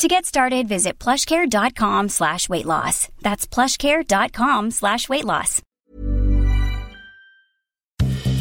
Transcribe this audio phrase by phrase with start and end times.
[0.00, 3.08] To get started, visit plushcare.com slash weight loss.
[3.20, 5.60] That's plushcare.com slash weight loss.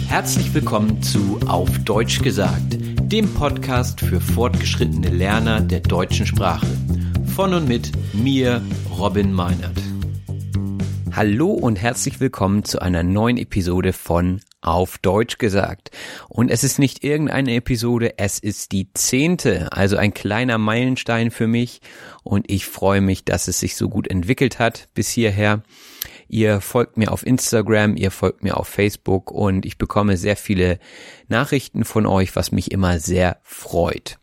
[0.07, 6.65] Herzlich willkommen zu Auf Deutsch gesagt, dem Podcast für fortgeschrittene Lerner der deutschen Sprache.
[7.35, 8.61] Von und mit mir,
[8.97, 9.88] Robin Meinert.
[11.11, 15.89] Hallo und herzlich willkommen zu einer neuen Episode von Auf Deutsch gesagt.
[16.27, 21.47] Und es ist nicht irgendeine Episode, es ist die zehnte, also ein kleiner Meilenstein für
[21.47, 21.81] mich.
[22.23, 25.63] Und ich freue mich, dass es sich so gut entwickelt hat bis hierher.
[26.27, 30.79] Ihr folgt mir auf Instagram, ihr folgt mir auf Facebook und ich bekomme sehr viele
[31.27, 34.19] Nachrichten von euch, was mich immer sehr freut.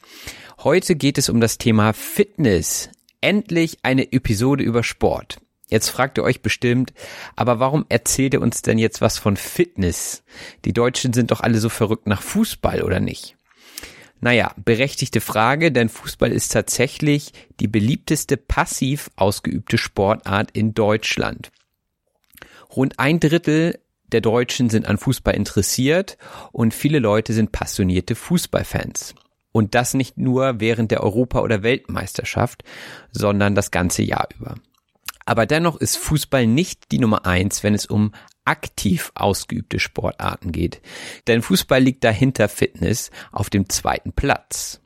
[0.62, 2.90] Heute geht es um das Thema Fitness.
[3.20, 5.38] Endlich eine Episode über Sport.
[5.68, 6.92] Jetzt fragt ihr euch bestimmt,
[7.34, 10.22] aber warum erzählt ihr uns denn jetzt was von Fitness?
[10.64, 13.36] Die Deutschen sind doch alle so verrückt nach Fußball, oder nicht?
[14.20, 21.50] Naja, berechtigte Frage, denn Fußball ist tatsächlich die beliebteste passiv ausgeübte Sportart in Deutschland.
[22.74, 23.78] Rund ein Drittel
[24.12, 26.16] der Deutschen sind an Fußball interessiert
[26.52, 29.14] und viele Leute sind passionierte Fußballfans.
[29.52, 32.62] Und das nicht nur während der Europa- oder Weltmeisterschaft,
[33.10, 34.54] sondern das ganze Jahr über.
[35.26, 38.12] Aber dennoch ist Fußball nicht die Nummer eins, wenn es um
[38.44, 40.80] aktiv ausgeübte Sportarten geht.
[41.26, 44.80] Denn Fußball liegt dahinter Fitness auf dem zweiten Platz.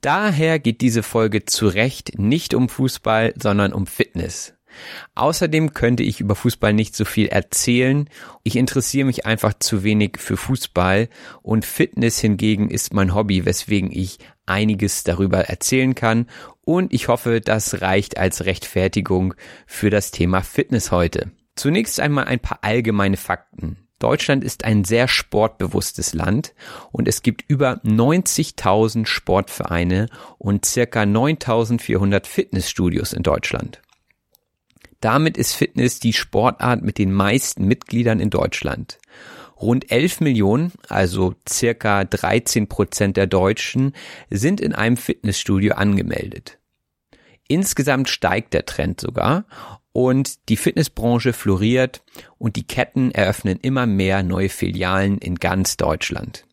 [0.00, 4.54] Daher geht diese Folge zu Recht nicht um Fußball, sondern um Fitness.
[5.14, 8.08] Außerdem könnte ich über Fußball nicht so viel erzählen.
[8.42, 11.08] Ich interessiere mich einfach zu wenig für Fußball
[11.42, 16.26] und Fitness hingegen ist mein Hobby, weswegen ich einiges darüber erzählen kann
[16.64, 19.34] und ich hoffe, das reicht als Rechtfertigung
[19.66, 21.32] für das Thema Fitness heute.
[21.56, 23.76] Zunächst einmal ein paar allgemeine Fakten.
[23.98, 26.54] Deutschland ist ein sehr sportbewusstes Land
[26.90, 33.80] und es gibt über 90.000 Sportvereine und circa 9.400 Fitnessstudios in Deutschland.
[35.02, 38.98] Damit ist Fitness die Sportart mit den meisten Mitgliedern in Deutschland.
[39.60, 43.94] Rund 11 Millionen, also circa 13 Prozent der Deutschen,
[44.30, 46.58] sind in einem Fitnessstudio angemeldet.
[47.48, 49.44] Insgesamt steigt der Trend sogar
[49.90, 52.04] und die Fitnessbranche floriert
[52.38, 56.46] und die Ketten eröffnen immer mehr neue Filialen in ganz Deutschland.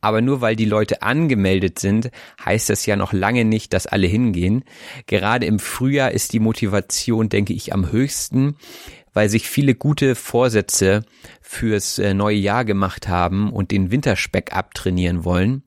[0.00, 2.10] Aber nur weil die Leute angemeldet sind,
[2.44, 4.64] heißt das ja noch lange nicht, dass alle hingehen.
[5.06, 8.56] Gerade im Frühjahr ist die Motivation, denke ich, am höchsten,
[9.12, 11.04] weil sich viele gute Vorsätze
[11.40, 15.64] fürs äh, neue Jahr gemacht haben und den Winterspeck abtrainieren wollen.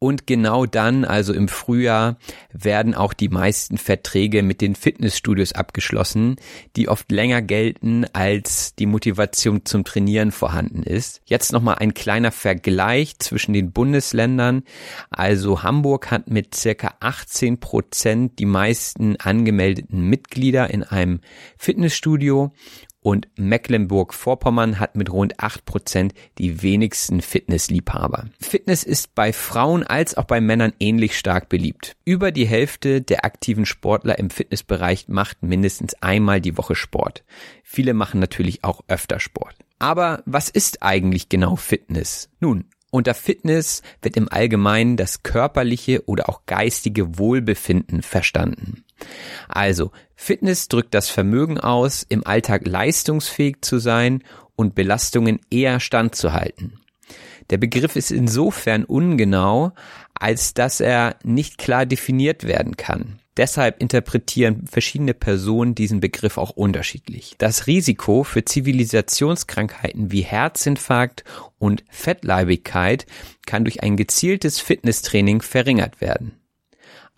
[0.00, 2.18] Und genau dann, also im Frühjahr,
[2.52, 6.36] werden auch die meisten Verträge mit den Fitnessstudios abgeschlossen,
[6.76, 11.20] die oft länger gelten, als die Motivation zum Trainieren vorhanden ist.
[11.24, 14.62] Jetzt nochmal ein kleiner Vergleich zwischen den Bundesländern.
[15.10, 21.20] Also Hamburg hat mit circa 18 Prozent die meisten angemeldeten Mitglieder in einem
[21.56, 22.52] Fitnessstudio
[23.00, 28.26] und Mecklenburg-Vorpommern hat mit rund 8% die wenigsten Fitnessliebhaber.
[28.40, 31.96] Fitness ist bei Frauen als auch bei Männern ähnlich stark beliebt.
[32.04, 37.24] Über die Hälfte der aktiven Sportler im Fitnessbereich macht mindestens einmal die Woche Sport.
[37.62, 39.54] Viele machen natürlich auch öfter Sport.
[39.78, 42.28] Aber was ist eigentlich genau Fitness?
[42.40, 48.84] Nun, Unter Fitness wird im Allgemeinen das körperliche oder auch geistige Wohlbefinden verstanden.
[49.48, 54.24] Also, Fitness drückt das Vermögen aus, im Alltag leistungsfähig zu sein
[54.56, 56.80] und Belastungen eher standzuhalten.
[57.50, 59.72] Der Begriff ist insofern ungenau,
[60.18, 63.20] als dass er nicht klar definiert werden kann.
[63.36, 67.36] Deshalb interpretieren verschiedene Personen diesen Begriff auch unterschiedlich.
[67.38, 71.22] Das Risiko für Zivilisationskrankheiten wie Herzinfarkt
[71.58, 73.06] und Fettleibigkeit
[73.46, 76.32] kann durch ein gezieltes Fitnesstraining verringert werden.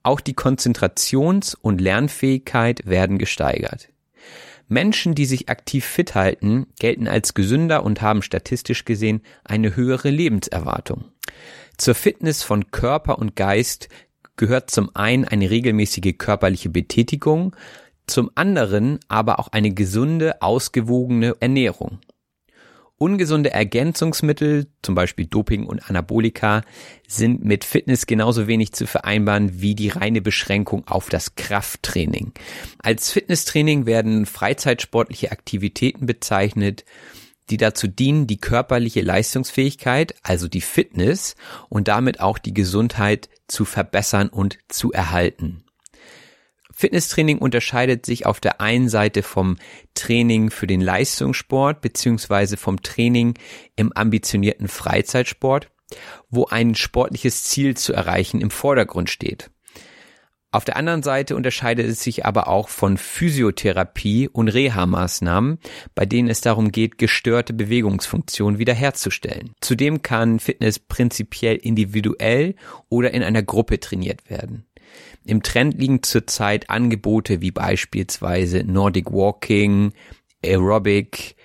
[0.03, 3.88] Auch die Konzentrations- und Lernfähigkeit werden gesteigert.
[4.69, 10.11] Menschen, die sich aktiv fit halten, gelten als gesünder und haben statistisch gesehen eine höhere
[10.11, 11.06] Lebenserwartung.
[11.81, 13.88] Zur Fitness von Körper und Geist
[14.37, 17.56] gehört zum einen eine regelmäßige körperliche Betätigung,
[18.06, 22.00] zum anderen aber auch eine gesunde, ausgewogene Ernährung.
[22.99, 26.61] Ungesunde Ergänzungsmittel, zum Beispiel Doping und Anabolika,
[27.09, 32.32] sind mit Fitness genauso wenig zu vereinbaren wie die reine Beschränkung auf das Krafttraining.
[32.81, 36.85] Als Fitnesstraining werden freizeitsportliche Aktivitäten bezeichnet,
[37.50, 41.35] die dazu dienen, die körperliche Leistungsfähigkeit, also die Fitness
[41.69, 45.64] und damit auch die Gesundheit zu verbessern und zu erhalten.
[46.73, 49.58] Fitnesstraining unterscheidet sich auf der einen Seite vom
[49.94, 53.35] Training für den Leistungssport beziehungsweise vom Training
[53.76, 55.70] im ambitionierten Freizeitsport,
[56.31, 59.50] wo ein sportliches Ziel zu erreichen im Vordergrund steht.
[60.52, 65.58] Auf der anderen Seite unterscheidet es sich aber auch von Physiotherapie und Reha-Maßnahmen,
[65.94, 69.52] bei denen es darum geht, gestörte Bewegungsfunktionen wiederherzustellen.
[69.61, 72.56] Zudem kann Fitness prinzipiell individuell
[72.88, 74.67] oder in einer Gruppe trainiert werden.
[75.25, 79.93] Im Trend liegen zurzeit Angebote wie beispielsweise Nordic Walking,
[80.44, 81.37] Aerobic,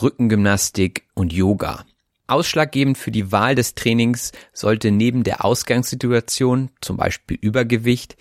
[0.00, 1.84] Rückengymnastik und Yoga.
[2.26, 8.16] Ausschlaggebend für die Wahl des Trainings sollte neben der Ausgangssituation, zum Beispiel Übergewicht,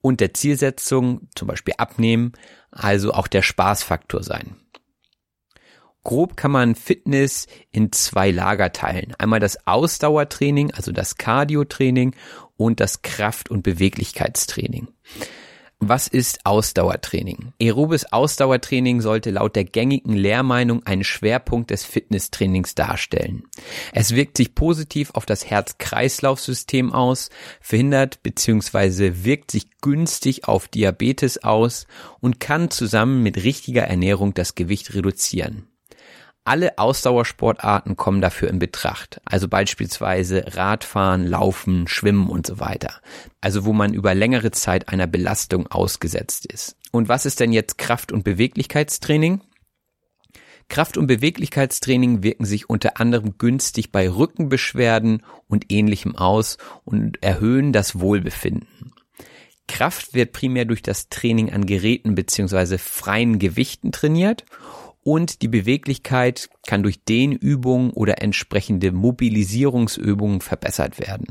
[0.00, 2.32] und der Zielsetzung, zum Beispiel Abnehmen,
[2.70, 4.56] also auch der Spaßfaktor sein.
[6.04, 9.14] Grob kann man Fitness in zwei Lager teilen.
[9.18, 12.14] Einmal das Ausdauertraining, also das Cardio-Training
[12.56, 14.88] und das Kraft- und Beweglichkeitstraining.
[15.80, 17.52] Was ist Ausdauertraining?
[17.62, 23.44] Aerobes Ausdauertraining sollte laut der gängigen Lehrmeinung einen Schwerpunkt des Fitnesstrainings darstellen.
[23.92, 27.30] Es wirkt sich positiv auf das Herz-Kreislauf-System aus,
[27.60, 29.24] verhindert bzw.
[29.24, 31.86] wirkt sich günstig auf Diabetes aus
[32.18, 35.68] und kann zusammen mit richtiger Ernährung das Gewicht reduzieren.
[36.48, 43.02] Alle Ausdauersportarten kommen dafür in Betracht, also beispielsweise Radfahren, Laufen, Schwimmen und so weiter.
[43.42, 46.74] Also wo man über längere Zeit einer Belastung ausgesetzt ist.
[46.90, 49.42] Und was ist denn jetzt Kraft- und Beweglichkeitstraining?
[50.70, 56.56] Kraft- und Beweglichkeitstraining wirken sich unter anderem günstig bei Rückenbeschwerden und ähnlichem aus
[56.86, 58.94] und erhöhen das Wohlbefinden.
[59.66, 64.46] Kraft wird primär durch das Training an Geräten beziehungsweise freien Gewichten trainiert
[65.08, 71.28] und die Beweglichkeit kann durch Dehnübungen oder entsprechende Mobilisierungsübungen verbessert werden.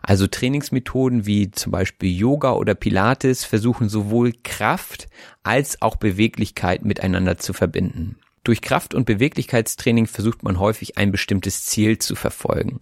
[0.00, 5.08] Also Trainingsmethoden wie zum Beispiel Yoga oder Pilates versuchen sowohl Kraft
[5.42, 8.16] als auch Beweglichkeit miteinander zu verbinden.
[8.44, 12.78] Durch Kraft- und Beweglichkeitstraining versucht man häufig ein bestimmtes Ziel zu verfolgen.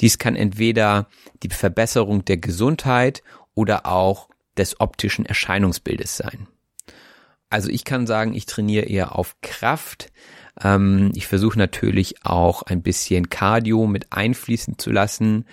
[0.00, 1.08] Dies kann entweder
[1.42, 3.22] die Verbesserung der Gesundheit
[3.54, 4.28] oder auch
[4.58, 6.48] des optischen Erscheinungsbildes sein.
[7.54, 10.10] Also ich kann sagen, ich trainiere eher auf Kraft.
[10.60, 15.44] Ähm, ich versuche natürlich auch ein bisschen Cardio mit einfließen zu lassen,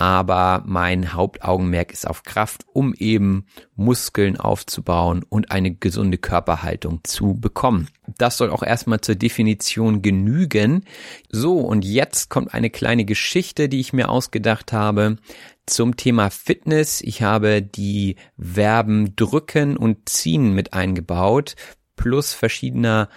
[0.00, 3.44] aber mein Hauptaugenmerk ist auf Kraft, um eben
[3.76, 7.88] Muskeln aufzubauen und eine gesunde Körperhaltung zu bekommen.
[8.16, 10.86] Das soll auch erstmal zur Definition genügen.
[11.28, 15.18] So, und jetzt kommt eine kleine Geschichte, die ich mir ausgedacht habe
[15.66, 17.02] zum Thema Fitness.
[17.02, 21.56] Ich habe die Verben drücken und ziehen mit eingebaut,
[21.96, 23.10] plus verschiedener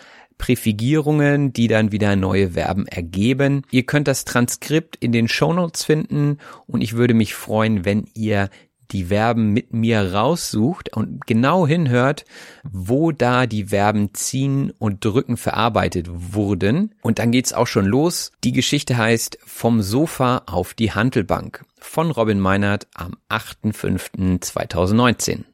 [0.44, 3.62] Präfigierungen, die dann wieder neue Verben ergeben.
[3.72, 8.50] Ihr könnt das Transkript in den Shownotes finden und ich würde mich freuen, wenn ihr
[8.92, 12.26] die Verben mit mir raussucht und genau hinhört,
[12.70, 16.94] wo da die Verben ziehen und drücken verarbeitet wurden.
[17.02, 18.34] Und dann geht's auch schon los.
[18.44, 25.46] Die Geschichte heißt Vom Sofa auf die Handelbank von Robin Meinert am 8.5.2019.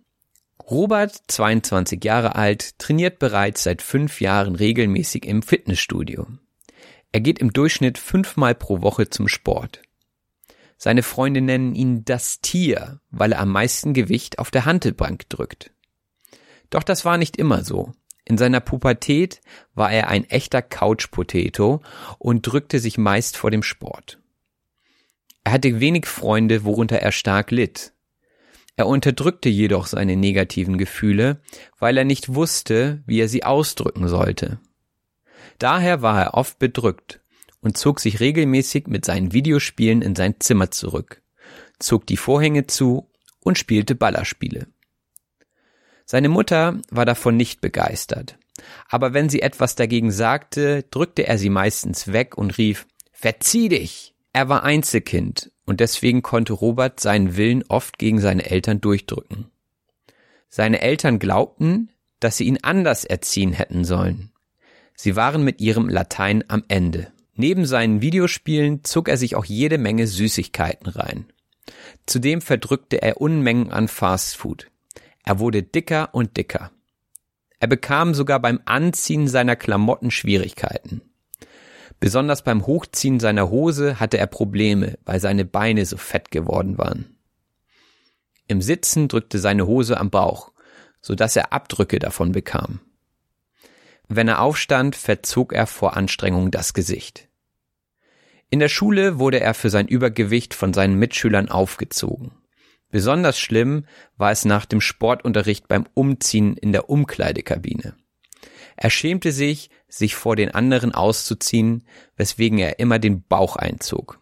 [0.70, 6.28] Robert, 22 Jahre alt, trainiert bereits seit fünf Jahren regelmäßig im Fitnessstudio.
[7.12, 9.82] Er geht im Durchschnitt fünfmal pro Woche zum Sport.
[10.78, 15.72] Seine Freunde nennen ihn das Tier, weil er am meisten Gewicht auf der Hantelbank drückt.
[16.70, 17.94] Doch das war nicht immer so.
[18.24, 19.42] In seiner Pubertät
[19.74, 21.82] war er ein echter Couch-Potato
[22.20, 24.20] und drückte sich meist vor dem Sport.
[25.44, 27.92] Er hatte wenig Freunde, worunter er stark litt.
[28.80, 31.42] Er unterdrückte jedoch seine negativen Gefühle,
[31.80, 34.62] weil er nicht wusste, wie er sie ausdrücken sollte.
[35.58, 37.20] Daher war er oft bedrückt
[37.60, 41.22] und zog sich regelmäßig mit seinen Videospielen in sein Zimmer zurück,
[41.78, 44.68] zog die Vorhänge zu und spielte Ballerspiele.
[46.06, 48.38] Seine Mutter war davon nicht begeistert,
[48.88, 54.09] aber wenn sie etwas dagegen sagte, drückte er sie meistens weg und rief Verzieh dich.
[54.34, 59.50] Er war Einzelkind und deswegen konnte Robert seinen Willen oft gegen seine Eltern durchdrücken.
[60.50, 64.32] Seine Eltern glaubten, dass sie ihn anders erziehen hätten sollen.
[64.96, 67.12] Sie waren mit ihrem Latein am Ende.
[67.36, 71.26] Neben seinen Videospielen zog er sich auch jede Menge Süßigkeiten rein.
[72.06, 74.68] Zudem verdrückte er Unmengen an Fastfood.
[75.24, 76.72] Er wurde dicker und dicker.
[77.60, 81.02] Er bekam sogar beim Anziehen seiner Klamotten Schwierigkeiten.
[82.00, 87.18] Besonders beim Hochziehen seiner Hose hatte er Probleme, weil seine Beine so fett geworden waren.
[88.48, 90.52] Im Sitzen drückte seine Hose am Bauch,
[91.02, 92.80] so dass er Abdrücke davon bekam.
[94.08, 97.28] Wenn er aufstand, verzog er vor Anstrengung das Gesicht.
[98.50, 102.32] In der Schule wurde er für sein Übergewicht von seinen Mitschülern aufgezogen.
[102.90, 103.86] Besonders schlimm
[104.18, 107.96] war es nach dem Sportunterricht beim Umziehen in der Umkleidekabine.
[108.82, 111.84] Er schämte sich, sich vor den anderen auszuziehen,
[112.16, 114.22] weswegen er immer den Bauch einzog.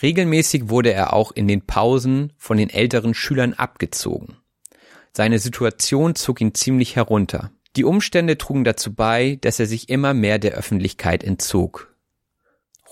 [0.00, 4.38] Regelmäßig wurde er auch in den Pausen von den älteren Schülern abgezogen.
[5.12, 7.50] Seine Situation zog ihn ziemlich herunter.
[7.76, 11.94] Die Umstände trugen dazu bei, dass er sich immer mehr der Öffentlichkeit entzog.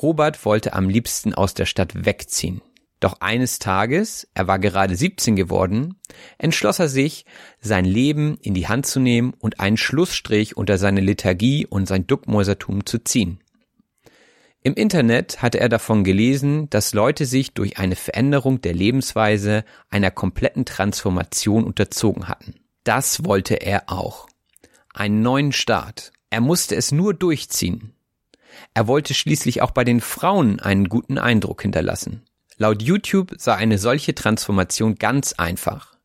[0.02, 2.60] Robert wollte am liebsten aus der Stadt wegziehen.
[3.02, 5.96] Doch eines Tages, er war gerade 17 geworden,
[6.38, 7.26] entschloss er sich,
[7.60, 12.06] sein Leben in die Hand zu nehmen und einen Schlussstrich unter seine Lethargie und sein
[12.06, 13.40] Duckmäusertum zu ziehen.
[14.62, 20.12] Im Internet hatte er davon gelesen, dass Leute sich durch eine Veränderung der Lebensweise einer
[20.12, 22.54] kompletten Transformation unterzogen hatten.
[22.84, 24.28] Das wollte er auch.
[24.94, 26.12] Einen neuen Start.
[26.30, 27.94] Er musste es nur durchziehen.
[28.74, 32.22] Er wollte schließlich auch bei den Frauen einen guten Eindruck hinterlassen.
[32.62, 35.96] Laut YouTube sei eine solche Transformation ganz einfach.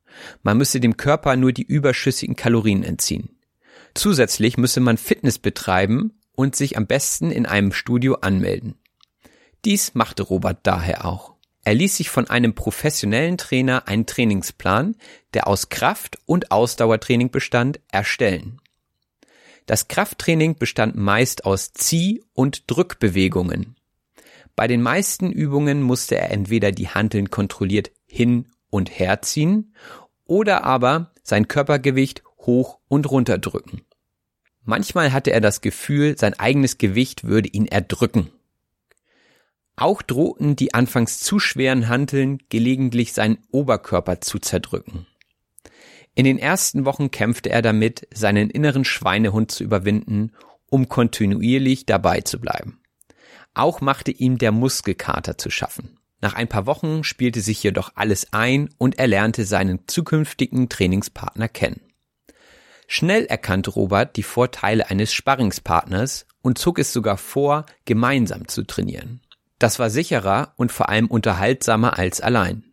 [0.41, 3.37] Man müsse dem Körper nur die überschüssigen Kalorien entziehen.
[3.93, 8.73] Zusätzlich müsse man Fitness betreiben und sich am besten in einem Studio anmelden.
[9.65, 11.35] Dies machte Robert daher auch.
[11.63, 14.95] Er ließ sich von einem professionellen Trainer einen Trainingsplan,
[15.35, 18.59] der aus Kraft- und Ausdauertraining bestand, erstellen.
[19.67, 23.76] Das Krafttraining bestand meist aus Zieh- und Drückbewegungen.
[24.57, 29.75] Bei den meisten Übungen musste er entweder die Hanteln kontrolliert hin und herziehen
[30.25, 33.83] oder aber sein Körpergewicht hoch und runter drücken.
[34.63, 38.31] Manchmal hatte er das Gefühl, sein eigenes Gewicht würde ihn erdrücken.
[39.75, 45.05] Auch drohten die anfangs zu schweren Hanteln gelegentlich seinen Oberkörper zu zerdrücken.
[46.15, 50.31] In den ersten Wochen kämpfte er damit, seinen inneren Schweinehund zu überwinden,
[50.65, 52.81] um kontinuierlich dabei zu bleiben.
[53.57, 55.97] Auch machte ihm der Muskelkater zu schaffen.
[56.21, 61.47] Nach ein paar Wochen spielte sich jedoch alles ein und er lernte seinen zukünftigen Trainingspartner
[61.47, 61.81] kennen.
[62.87, 69.21] Schnell erkannte Robert die Vorteile eines Sparringspartners und zog es sogar vor, gemeinsam zu trainieren.
[69.57, 72.63] Das war sicherer und vor allem unterhaltsamer als allein.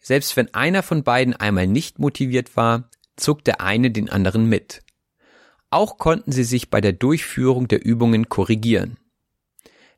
[0.00, 4.82] Selbst wenn einer von beiden einmal nicht motiviert war, zog der eine den anderen mit.
[5.70, 8.96] Auch konnten sie sich bei der Durchführung der Übungen korrigieren.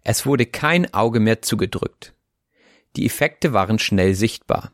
[0.05, 2.15] Es wurde kein Auge mehr zugedrückt.
[2.97, 4.73] Die Effekte waren schnell sichtbar.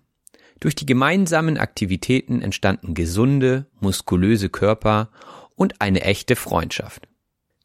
[0.61, 5.11] Durch die gemeinsamen Aktivitäten entstanden gesunde, muskulöse Körper
[5.55, 7.09] und eine echte Freundschaft.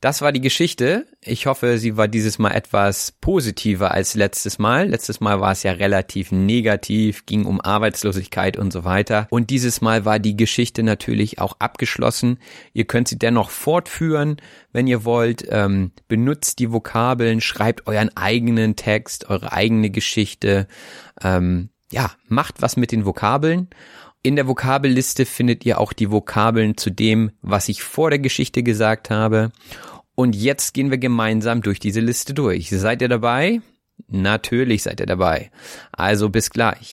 [0.03, 1.05] Das war die Geschichte.
[1.21, 4.89] Ich hoffe, sie war dieses Mal etwas positiver als letztes Mal.
[4.89, 9.27] Letztes Mal war es ja relativ negativ, ging um Arbeitslosigkeit und so weiter.
[9.29, 12.39] Und dieses Mal war die Geschichte natürlich auch abgeschlossen.
[12.73, 14.35] Ihr könnt sie dennoch fortführen,
[14.73, 15.45] wenn ihr wollt.
[15.47, 20.67] Ähm, benutzt die Vokabeln, schreibt euren eigenen Text, eure eigene Geschichte.
[21.23, 23.69] Ähm, ja, macht was mit den Vokabeln.
[24.21, 28.63] In der Vokabelliste findet ihr auch die Vokabeln zu dem, was ich vor der Geschichte
[28.63, 29.51] gesagt habe.
[30.15, 32.69] Und jetzt gehen wir gemeinsam durch diese Liste durch.
[32.69, 33.61] Seid ihr dabei?
[34.07, 35.51] Natürlich seid ihr dabei.
[35.91, 36.92] Also bis gleich.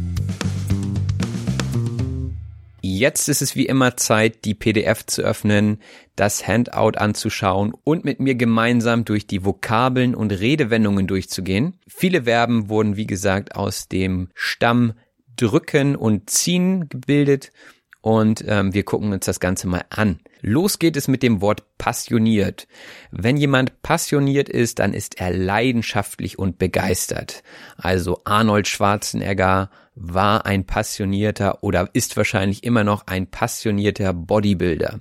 [2.93, 5.79] Jetzt ist es wie immer Zeit, die PDF zu öffnen,
[6.17, 11.79] das Handout anzuschauen und mit mir gemeinsam durch die Vokabeln und Redewendungen durchzugehen.
[11.87, 14.91] Viele Verben wurden, wie gesagt, aus dem Stamm
[15.37, 17.53] drücken und ziehen gebildet
[18.01, 20.19] und ähm, wir gucken uns das Ganze mal an.
[20.41, 22.67] Los geht es mit dem Wort passioniert.
[23.11, 27.43] Wenn jemand passioniert ist, dann ist er leidenschaftlich und begeistert.
[27.77, 34.99] Also Arnold Schwarzenegger war ein passionierter oder ist wahrscheinlich immer noch ein passionierter Bodybuilder.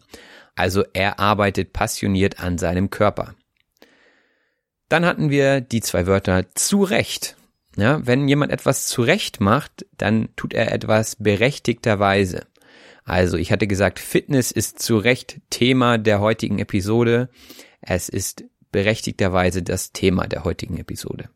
[0.56, 3.34] Also er arbeitet passioniert an seinem Körper.
[4.88, 7.36] Dann hatten wir die zwei Wörter zu Recht.
[7.76, 12.46] Ja, wenn jemand etwas zu Recht macht, dann tut er etwas berechtigterweise.
[13.10, 17.28] Also ich hatte gesagt, Fitness ist zu Recht Thema der heutigen Episode.
[17.80, 21.28] Es ist berechtigterweise das Thema der heutigen Episode.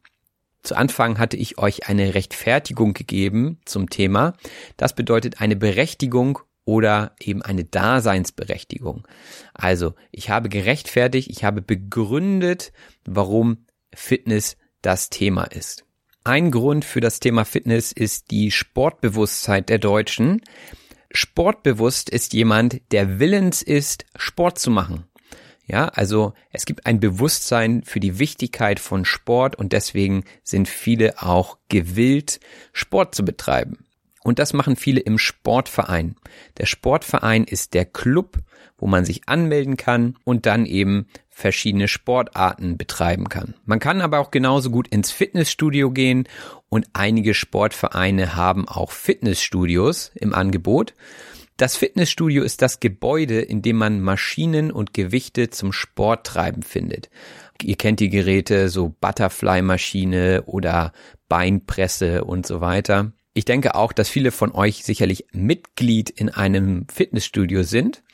[0.62, 4.34] Zu Anfang hatte ich euch eine Rechtfertigung gegeben zum Thema.
[4.76, 9.08] Das bedeutet eine Berechtigung oder eben eine Daseinsberechtigung.
[9.52, 12.72] Also ich habe gerechtfertigt, ich habe begründet,
[13.04, 15.84] warum Fitness das Thema ist.
[16.22, 20.40] Ein Grund für das Thema Fitness ist die Sportbewusstheit der Deutschen.
[21.14, 25.04] Sportbewusst ist jemand, der willens ist, Sport zu machen.
[25.66, 31.22] Ja, also es gibt ein Bewusstsein für die Wichtigkeit von Sport und deswegen sind viele
[31.22, 32.40] auch gewillt,
[32.72, 33.83] Sport zu betreiben.
[34.24, 36.16] Und das machen viele im Sportverein.
[36.56, 38.38] Der Sportverein ist der Club,
[38.78, 43.54] wo man sich anmelden kann und dann eben verschiedene Sportarten betreiben kann.
[43.66, 46.26] Man kann aber auch genauso gut ins Fitnessstudio gehen
[46.70, 50.94] und einige Sportvereine haben auch Fitnessstudios im Angebot.
[51.58, 57.10] Das Fitnessstudio ist das Gebäude, in dem man Maschinen und Gewichte zum Sporttreiben findet.
[57.62, 60.92] Ihr kennt die Geräte, so Butterfly-Maschine oder
[61.28, 63.12] Beinpresse und so weiter.
[63.36, 68.04] Ich denke auch, dass viele von euch sicherlich Mitglied in einem Fitnessstudio sind.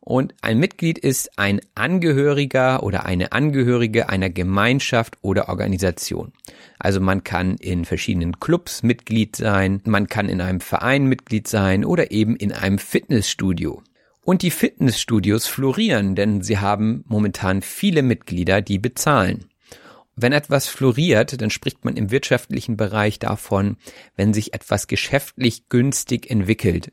[0.00, 6.32] Und ein Mitglied ist ein Angehöriger oder eine Angehörige einer Gemeinschaft oder Organisation.
[6.78, 11.84] Also man kann in verschiedenen Clubs Mitglied sein, man kann in einem Verein Mitglied sein
[11.84, 13.82] oder eben in einem Fitnessstudio.
[14.22, 19.46] Und die Fitnessstudios florieren, denn sie haben momentan viele Mitglieder, die bezahlen.
[20.20, 23.76] Wenn etwas floriert, dann spricht man im wirtschaftlichen Bereich davon,
[24.16, 26.90] wenn sich etwas geschäftlich günstig entwickelt.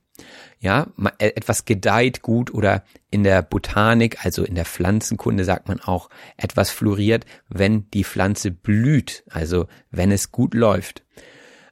[0.60, 5.80] Ja, äh, etwas gedeiht gut oder in der Botanik, also in der Pflanzenkunde sagt man
[5.80, 11.04] auch, etwas floriert, wenn die Pflanze blüht, also wenn es gut läuft.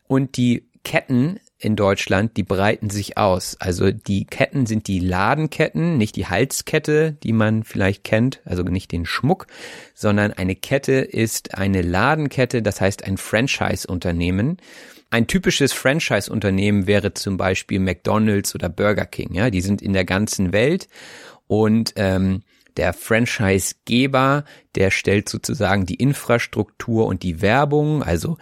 [0.07, 3.55] Und die Ketten in Deutschland, die breiten sich aus.
[3.59, 8.91] Also die Ketten sind die Ladenketten, nicht die Halskette, die man vielleicht kennt, also nicht
[8.91, 9.47] den Schmuck,
[9.93, 14.57] sondern eine Kette ist eine Ladenkette, das heißt ein Franchise-Unternehmen.
[15.09, 19.33] Ein typisches Franchise-Unternehmen wäre zum Beispiel McDonald's oder Burger King.
[19.33, 20.87] Ja, die sind in der ganzen Welt
[21.47, 22.41] und ähm,
[22.77, 28.03] der Franchise-Geber, der stellt sozusagen die Infrastruktur und die Werbung.
[28.03, 28.37] Also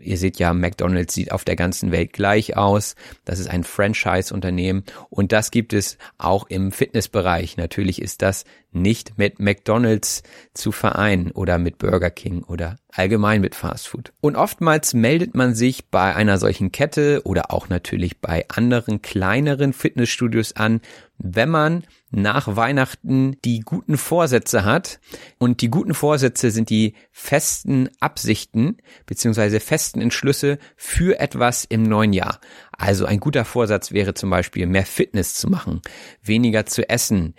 [0.00, 2.96] ihr seht ja, McDonald's sieht auf der ganzen Welt gleich aus.
[3.24, 7.56] Das ist ein Franchise-Unternehmen und das gibt es auch im Fitnessbereich.
[7.56, 10.22] Natürlich ist das nicht mit McDonald's
[10.54, 14.12] zu vereinen oder mit Burger King oder allgemein mit Fast Food.
[14.20, 19.72] Und oftmals meldet man sich bei einer solchen Kette oder auch natürlich bei anderen kleineren
[19.72, 20.80] Fitnessstudios an,
[21.22, 25.00] wenn man nach Weihnachten die guten Vorsätze hat.
[25.38, 32.12] Und die guten Vorsätze sind die festen Absichten beziehungsweise festen Entschlüsse für etwas im neuen
[32.12, 32.40] Jahr.
[32.72, 35.82] Also ein guter Vorsatz wäre zum Beispiel mehr Fitness zu machen,
[36.22, 37.34] weniger zu essen,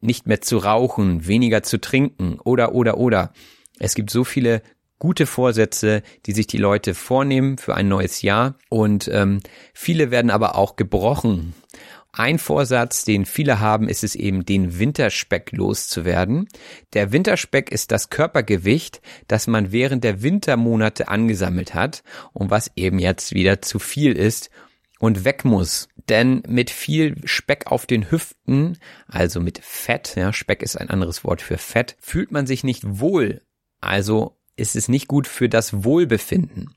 [0.00, 3.32] nicht mehr zu rauchen, weniger zu trinken oder oder oder.
[3.78, 4.62] Es gibt so viele
[4.98, 9.40] gute Vorsätze, die sich die Leute vornehmen für ein neues Jahr und ähm,
[9.74, 11.54] viele werden aber auch gebrochen.
[12.18, 16.48] Ein Vorsatz, den viele haben, ist es eben, den Winterspeck loszuwerden.
[16.94, 22.02] Der Winterspeck ist das Körpergewicht, das man während der Wintermonate angesammelt hat
[22.32, 24.48] und was eben jetzt wieder zu viel ist
[24.98, 25.88] und weg muss.
[26.08, 31.22] Denn mit viel Speck auf den Hüften, also mit Fett, ja, Speck ist ein anderes
[31.22, 33.42] Wort für Fett, fühlt man sich nicht wohl.
[33.82, 36.70] Also ist es nicht gut für das Wohlbefinden.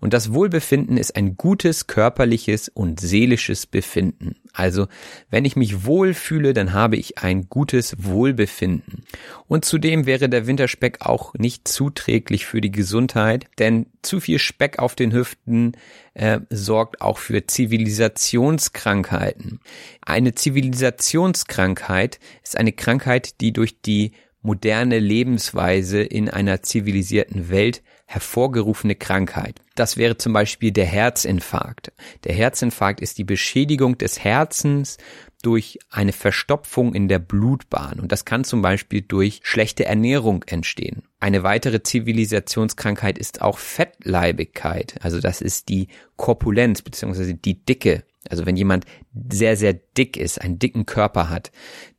[0.00, 4.36] Und das Wohlbefinden ist ein gutes körperliches und seelisches Befinden.
[4.52, 4.86] Also,
[5.30, 9.04] wenn ich mich wohl fühle, dann habe ich ein gutes Wohlbefinden.
[9.48, 14.78] Und zudem wäre der Winterspeck auch nicht zuträglich für die Gesundheit, denn zu viel Speck
[14.78, 15.72] auf den Hüften
[16.14, 19.58] äh, sorgt auch für Zivilisationskrankheiten.
[20.02, 24.12] Eine Zivilisationskrankheit ist eine Krankheit, die durch die
[24.44, 29.60] moderne Lebensweise in einer zivilisierten Welt hervorgerufene Krankheit.
[29.74, 31.92] Das wäre zum Beispiel der Herzinfarkt.
[32.24, 34.98] Der Herzinfarkt ist die Beschädigung des Herzens
[35.42, 41.02] durch eine Verstopfung in der Blutbahn und das kann zum Beispiel durch schlechte Ernährung entstehen.
[41.20, 47.32] Eine weitere Zivilisationskrankheit ist auch Fettleibigkeit, also das ist die Korpulenz bzw.
[47.32, 48.04] die Dicke.
[48.28, 48.84] Also wenn jemand
[49.30, 51.50] sehr, sehr dick ist, einen dicken Körper hat,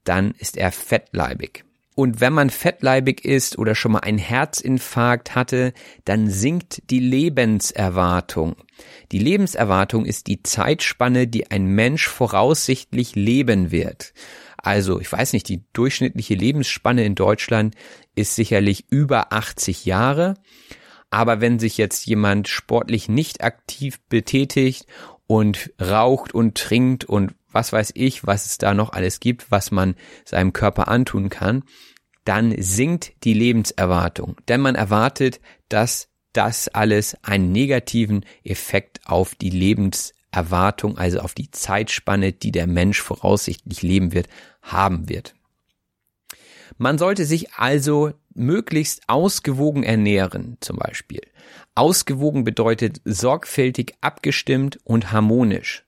[0.03, 1.64] dann ist er fettleibig.
[1.95, 8.57] Und wenn man fettleibig ist oder schon mal einen Herzinfarkt hatte, dann sinkt die Lebenserwartung.
[9.13, 14.13] Die Lebenserwartung ist die Zeitspanne, die ein Mensch voraussichtlich leben wird.
[14.57, 17.75] Also, ich weiß nicht, die durchschnittliche Lebensspanne in Deutschland
[18.15, 20.33] ist sicherlich über 80 Jahre.
[21.11, 24.85] Aber wenn sich jetzt jemand sportlich nicht aktiv betätigt
[25.27, 29.71] und raucht und trinkt und was weiß ich, was es da noch alles gibt, was
[29.71, 31.63] man seinem Körper antun kann,
[32.25, 34.35] dann sinkt die Lebenserwartung.
[34.47, 35.39] Denn man erwartet,
[35.69, 42.67] dass das alles einen negativen Effekt auf die Lebenserwartung, also auf die Zeitspanne, die der
[42.67, 44.27] Mensch voraussichtlich leben wird,
[44.61, 45.33] haben wird.
[46.77, 51.21] Man sollte sich also möglichst ausgewogen ernähren, zum Beispiel.
[51.73, 55.84] Ausgewogen bedeutet sorgfältig abgestimmt und harmonisch.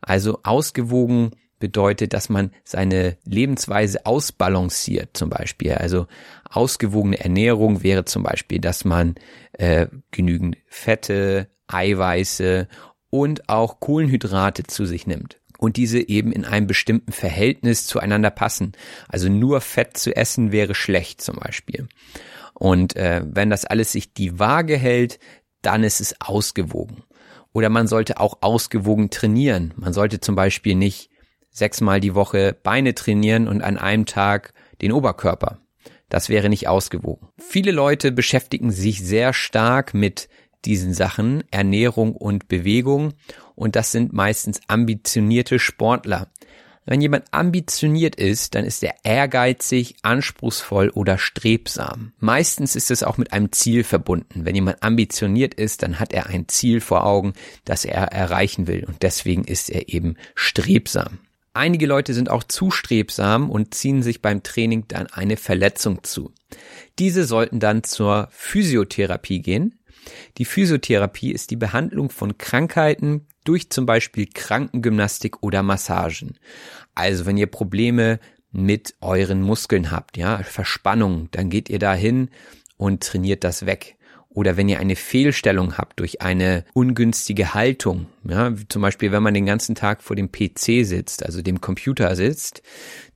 [0.00, 5.74] Also ausgewogen bedeutet, dass man seine Lebensweise ausbalanciert, zum Beispiel.
[5.74, 6.06] Also
[6.48, 9.14] ausgewogene Ernährung wäre zum Beispiel, dass man
[9.52, 12.66] äh, genügend Fette, Eiweiße
[13.10, 15.38] und auch Kohlenhydrate zu sich nimmt.
[15.58, 18.72] Und diese eben in einem bestimmten Verhältnis zueinander passen.
[19.08, 21.86] Also nur Fett zu essen wäre schlecht zum Beispiel.
[22.54, 25.18] Und äh, wenn das alles sich die Waage hält,
[25.60, 27.02] dann ist es ausgewogen.
[27.52, 29.74] Oder man sollte auch ausgewogen trainieren.
[29.76, 31.10] Man sollte zum Beispiel nicht
[31.50, 35.58] sechsmal die Woche Beine trainieren und an einem Tag den Oberkörper.
[36.08, 37.28] Das wäre nicht ausgewogen.
[37.38, 40.28] Viele Leute beschäftigen sich sehr stark mit
[40.64, 43.14] diesen Sachen, Ernährung und Bewegung,
[43.54, 46.28] und das sind meistens ambitionierte Sportler.
[46.90, 52.14] Wenn jemand ambitioniert ist, dann ist er ehrgeizig, anspruchsvoll oder strebsam.
[52.18, 54.44] Meistens ist es auch mit einem Ziel verbunden.
[54.44, 58.84] Wenn jemand ambitioniert ist, dann hat er ein Ziel vor Augen, das er erreichen will
[58.84, 61.20] und deswegen ist er eben strebsam.
[61.52, 66.34] Einige Leute sind auch zu strebsam und ziehen sich beim Training dann eine Verletzung zu.
[66.98, 69.78] Diese sollten dann zur Physiotherapie gehen.
[70.38, 76.38] Die Physiotherapie ist die Behandlung von Krankheiten durch zum Beispiel Krankengymnastik oder Massagen.
[76.94, 78.20] Also wenn ihr Probleme
[78.52, 82.30] mit euren Muskeln habt, ja, Verspannung, dann geht ihr dahin
[82.76, 83.96] und trainiert das weg
[84.32, 89.34] oder wenn ihr eine Fehlstellung habt durch eine ungünstige Haltung, ja, zum Beispiel wenn man
[89.34, 92.62] den ganzen Tag vor dem PC sitzt, also dem Computer sitzt,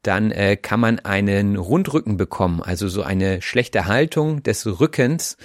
[0.02, 5.36] dann äh, kann man einen Rundrücken bekommen, also so eine schlechte Haltung des Rückens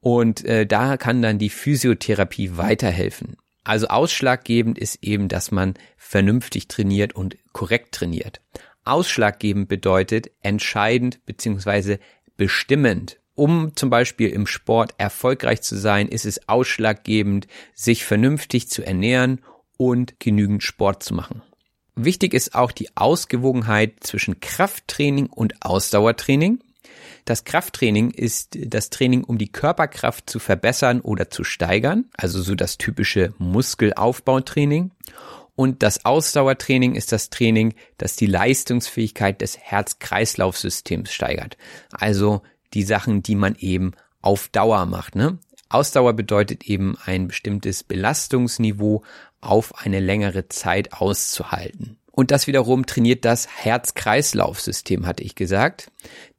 [0.00, 3.36] und äh, da kann dann die Physiotherapie weiterhelfen.
[3.70, 8.40] Also ausschlaggebend ist eben, dass man vernünftig trainiert und korrekt trainiert.
[8.84, 12.00] Ausschlaggebend bedeutet entscheidend beziehungsweise
[12.36, 18.84] bestimmend um zum Beispiel im Sport erfolgreich zu sein, ist es ausschlaggebend, sich vernünftig zu
[18.84, 19.40] ernähren
[19.78, 21.40] und genügend Sport zu machen.
[21.94, 26.58] Wichtig ist auch die Ausgewogenheit zwischen Krafttraining und Ausdauertraining.
[27.24, 32.54] Das Krafttraining ist das Training, um die Körperkraft zu verbessern oder zu steigern, also so
[32.54, 34.90] das typische Muskelaufbautraining.
[35.56, 41.58] Und das Ausdauertraining ist das Training, das die Leistungsfähigkeit des Herz-Kreislauf-Systems steigert.
[41.90, 45.16] Also die Sachen, die man eben auf Dauer macht.
[45.16, 45.38] Ne?
[45.68, 49.04] Ausdauer bedeutet eben ein bestimmtes Belastungsniveau
[49.40, 51.96] auf eine längere Zeit auszuhalten.
[52.20, 55.90] Und das wiederum trainiert das Herz-Kreislauf-System, hatte ich gesagt.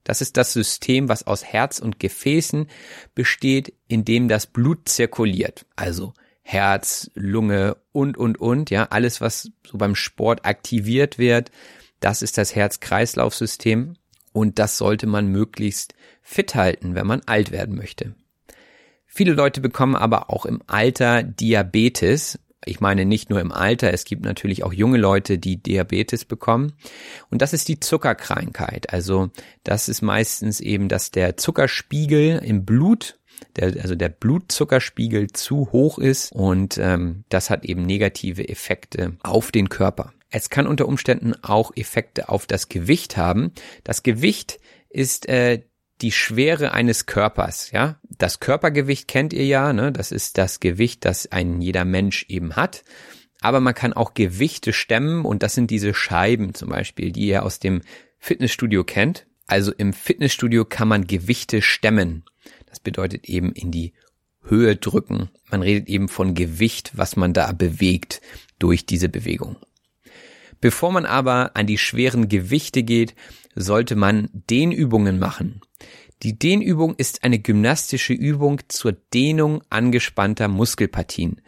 [0.04, 2.68] Das ist das System, was aus Herz und Gefäßen
[3.16, 5.66] besteht, in dem das Blut zirkuliert.
[5.76, 6.14] Also
[6.44, 11.50] Herz, Lunge und, und, und, ja, alles, was so beim Sport aktiviert wird,
[12.00, 13.96] das ist das Herz-Kreislauf-System
[14.34, 18.14] und das sollte man möglichst fit halten, wenn man alt werden möchte.
[19.08, 22.38] Viele Leute bekommen aber auch im Alter Diabetes.
[22.66, 26.74] Ich meine nicht nur im Alter, es gibt natürlich auch junge Leute, die Diabetes bekommen.
[27.30, 28.94] Und das ist die Zuckerkrankheit.
[28.94, 29.30] Also
[29.64, 33.18] das ist meistens eben, dass der Zuckerspiegel im Blut
[33.56, 39.52] der, also der Blutzuckerspiegel zu hoch ist und ähm, das hat eben negative Effekte auf
[39.52, 40.14] den Körper.
[40.30, 43.52] Es kann unter Umständen auch Effekte auf das Gewicht haben.
[43.84, 45.64] Das Gewicht ist äh,
[46.02, 48.00] die Schwere eines Körpers, ja.
[48.04, 49.92] Das Körpergewicht kennt ihr ja, ne?
[49.92, 52.84] Das ist das Gewicht, das ein jeder Mensch eben hat.
[53.42, 57.44] Aber man kann auch Gewichte stemmen und das sind diese Scheiben zum Beispiel, die ihr
[57.44, 57.82] aus dem
[58.20, 59.26] Fitnessstudio kennt.
[59.48, 62.24] Also im Fitnessstudio kann man Gewichte stemmen.
[62.68, 63.94] Das bedeutet eben in die
[64.44, 65.30] Höhe drücken.
[65.50, 68.22] Man redet eben von Gewicht, was man da bewegt
[68.60, 69.58] durch diese Bewegung.
[70.62, 73.16] Bevor man aber an die schweren Gewichte geht,
[73.56, 75.62] sollte man Dehnübungen machen.
[76.24, 81.42] Die Dehnübung ist eine gymnastische Übung zur Dehnung angespannter Muskelpartien.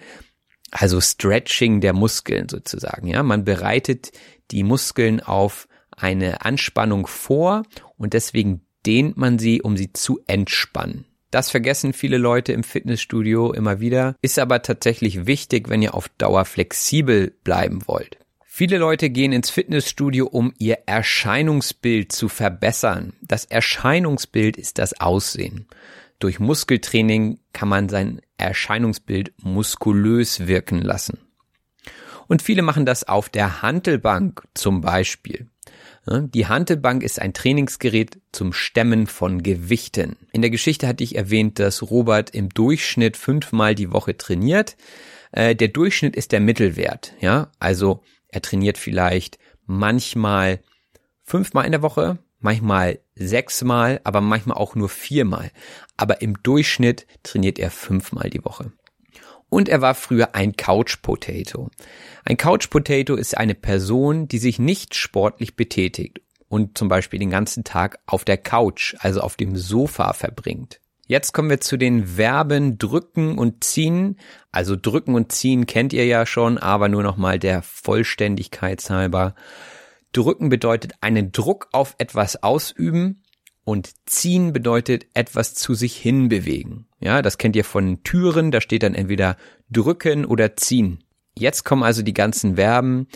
[0.71, 3.21] Also Stretching der Muskeln sozusagen, ja.
[3.21, 4.11] Man bereitet
[4.49, 7.63] die Muskeln auf eine Anspannung vor
[7.97, 11.05] und deswegen dehnt man sie, um sie zu entspannen.
[11.29, 16.09] Das vergessen viele Leute im Fitnessstudio immer wieder, ist aber tatsächlich wichtig, wenn ihr auf
[16.09, 18.17] Dauer flexibel bleiben wollt.
[18.55, 23.13] Viele Leute gehen ins Fitnessstudio, um ihr Erscheinungsbild zu verbessern.
[23.23, 25.65] Das Erscheinungsbild ist das Aussehen.
[26.19, 31.17] Durch Muskeltraining kann man sein Erscheinungsbild muskulös wirken lassen.
[32.27, 35.47] Und viele machen das auf der Hantelbank zum Beispiel.
[36.05, 40.15] Die Hantelbank ist ein Trainingsgerät zum Stemmen von Gewichten.
[40.31, 44.77] In der Geschichte hatte ich erwähnt, dass Robert im Durchschnitt fünfmal die Woche trainiert.
[45.31, 47.49] Äh, der Durchschnitt ist der Mittelwert, ja.
[47.57, 50.59] Also er trainiert vielleicht manchmal
[51.23, 55.51] fünfmal in der Woche, manchmal sechsmal, aber manchmal auch nur viermal.
[55.97, 58.73] Aber im Durchschnitt trainiert er fünfmal die Woche
[59.53, 61.69] und er war früher ein Couch Potato.
[62.25, 67.29] Ein Couch Potato ist eine Person, die sich nicht sportlich betätigt und zum Beispiel den
[67.29, 70.79] ganzen Tag auf der Couch, also auf dem Sofa verbringt.
[71.05, 74.17] Jetzt kommen wir zu den Verben drücken und ziehen.
[74.51, 79.35] Also drücken und ziehen kennt ihr ja schon, aber nur nochmal der Vollständigkeit halber.
[80.13, 83.23] Drücken bedeutet einen Druck auf etwas ausüben
[83.65, 86.87] und ziehen bedeutet etwas zu sich hinbewegen.
[86.99, 89.37] Ja, das kennt ihr von Türen, da steht dann entweder
[89.69, 91.03] drücken oder ziehen.
[91.37, 93.07] Jetzt kommen also die ganzen Verben,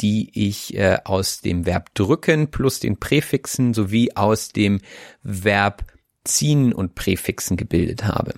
[0.00, 4.80] die ich äh, aus dem Verb drücken plus den Präfixen sowie aus dem
[5.22, 5.84] Verb
[6.24, 8.34] ziehen und Präfixen gebildet habe.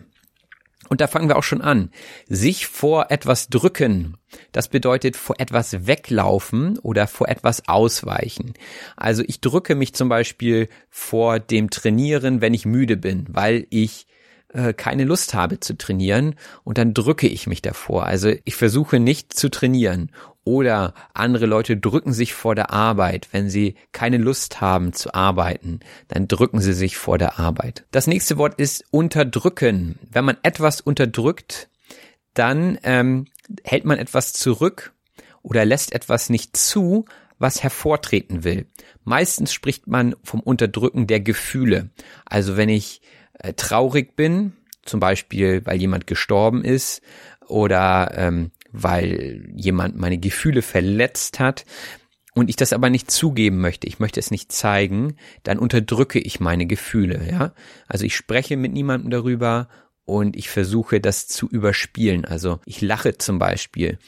[0.88, 1.90] Und da fangen wir auch schon an.
[2.28, 4.16] Sich vor etwas drücken,
[4.52, 8.54] das bedeutet vor etwas weglaufen oder vor etwas ausweichen.
[8.96, 14.06] Also ich drücke mich zum Beispiel vor dem Trainieren, wenn ich müde bin, weil ich
[14.52, 18.06] äh, keine Lust habe zu trainieren und dann drücke ich mich davor.
[18.06, 20.10] Also ich versuche nicht zu trainieren.
[20.46, 23.26] Oder andere Leute drücken sich vor der Arbeit.
[23.32, 27.84] Wenn sie keine Lust haben zu arbeiten, dann drücken sie sich vor der Arbeit.
[27.90, 29.98] Das nächste Wort ist unterdrücken.
[30.08, 31.68] Wenn man etwas unterdrückt,
[32.32, 33.26] dann ähm,
[33.64, 34.92] hält man etwas zurück
[35.42, 37.06] oder lässt etwas nicht zu,
[37.40, 38.66] was hervortreten will.
[39.02, 41.90] Meistens spricht man vom Unterdrücken der Gefühle.
[42.24, 43.00] Also wenn ich
[43.40, 44.52] äh, traurig bin,
[44.84, 47.02] zum Beispiel weil jemand gestorben ist
[47.48, 51.64] oder ähm, weil jemand meine Gefühle verletzt hat
[52.34, 56.40] und ich das aber nicht zugeben möchte, ich möchte es nicht zeigen, dann unterdrücke ich
[56.40, 57.54] meine Gefühle, ja?
[57.88, 59.68] Also ich spreche mit niemandem darüber
[60.04, 62.24] und ich versuche das zu überspielen.
[62.24, 63.98] Also ich lache zum Beispiel,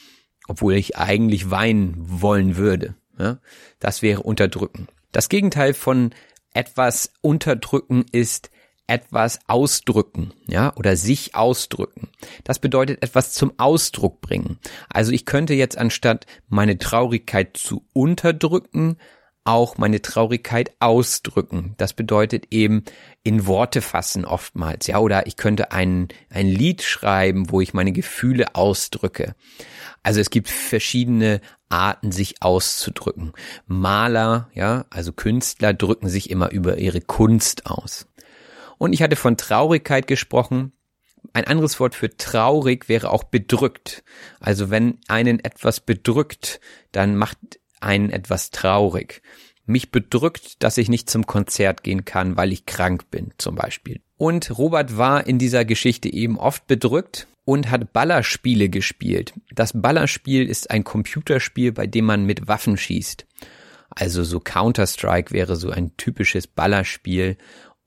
[0.46, 2.94] obwohl ich eigentlich weinen wollen würde.
[3.18, 3.40] Ja?
[3.81, 4.88] Das wäre unterdrücken.
[5.12, 6.14] Das Gegenteil von
[6.52, 8.50] etwas unterdrücken ist
[8.88, 12.09] etwas ausdrücken, ja, oder sich ausdrücken.
[12.42, 14.59] Das bedeutet etwas zum Ausdruck bringen.
[14.88, 18.96] Also ich könnte jetzt anstatt meine Traurigkeit zu unterdrücken,
[19.44, 21.74] auch meine Traurigkeit ausdrücken.
[21.79, 22.85] Das bedeutet eben
[23.22, 27.92] in Worte fassen oftmals, ja, oder ich könnte ein, ein Lied schreiben, wo ich meine
[27.92, 29.35] Gefühle ausdrücke.
[30.03, 33.33] Also es gibt verschiedene Arten, sich auszudrücken.
[33.66, 38.07] Maler, ja, also Künstler drücken sich immer über ihre Kunst aus.
[38.78, 40.72] Und ich hatte von Traurigkeit gesprochen.
[41.32, 44.04] Ein anderes Wort für traurig wäre auch bedrückt.
[44.40, 46.60] Also wenn einen etwas bedrückt,
[46.92, 47.38] dann macht
[47.80, 49.22] einen etwas traurig.
[49.66, 54.00] Mich bedrückt, dass ich nicht zum Konzert gehen kann, weil ich krank bin, zum Beispiel.
[54.16, 59.34] Und Robert war in dieser Geschichte eben oft bedrückt und hat Ballerspiele gespielt.
[59.54, 63.26] Das Ballerspiel ist ein Computerspiel, bei dem man mit Waffen schießt.
[63.90, 67.36] Also so Counter-Strike wäre so ein typisches Ballerspiel.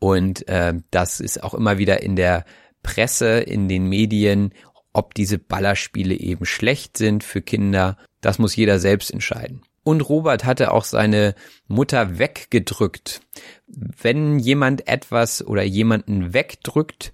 [0.02, 2.44] Und äh, das ist auch immer wieder in der
[2.82, 4.52] Presse, in den Medien,
[4.94, 7.98] ob diese Ballerspiele eben schlecht sind für Kinder.
[8.20, 9.62] Das muss jeder selbst entscheiden.
[9.84, 11.36] Und Robert hatte auch seine
[11.68, 13.22] Mutter weggedrückt.
[13.68, 17.14] Wenn jemand etwas oder jemanden wegdrückt,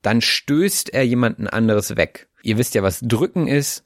[0.00, 2.28] dann stößt er jemanden anderes weg.
[2.44, 3.84] Ihr wisst ja, was drücken ist.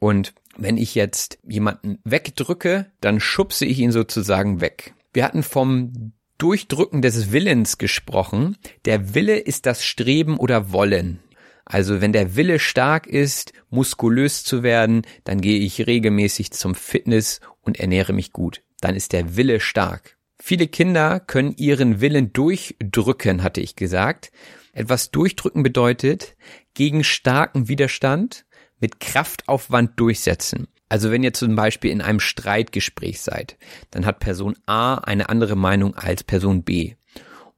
[0.00, 4.92] Und wenn ich jetzt jemanden wegdrücke, dann schubse ich ihn sozusagen weg.
[5.14, 8.56] Wir hatten vom Durchdrücken des Willens gesprochen.
[8.84, 11.20] Der Wille ist das Streben oder Wollen.
[11.64, 17.40] Also wenn der Wille stark ist, muskulös zu werden, dann gehe ich regelmäßig zum Fitness
[17.60, 18.62] und ernähre mich gut.
[18.80, 20.16] Dann ist der Wille stark.
[20.38, 24.30] Viele Kinder können ihren Willen durchdrücken, hatte ich gesagt.
[24.72, 26.36] Etwas durchdrücken bedeutet
[26.74, 28.44] gegen starken Widerstand
[28.78, 30.68] mit Kraftaufwand durchsetzen.
[30.88, 33.56] Also wenn ihr zum Beispiel in einem Streitgespräch seid,
[33.90, 36.94] dann hat Person A eine andere Meinung als Person B.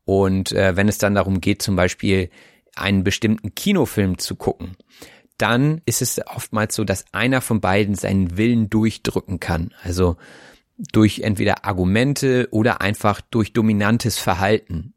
[0.04, 2.30] Und äh, wenn es dann darum geht, zum Beispiel
[2.74, 4.76] einen bestimmten Kinofilm zu gucken,
[5.36, 9.74] dann ist es oftmals so, dass einer von beiden seinen Willen durchdrücken kann.
[9.82, 10.16] Also
[10.92, 14.94] durch entweder Argumente oder einfach durch dominantes Verhalten.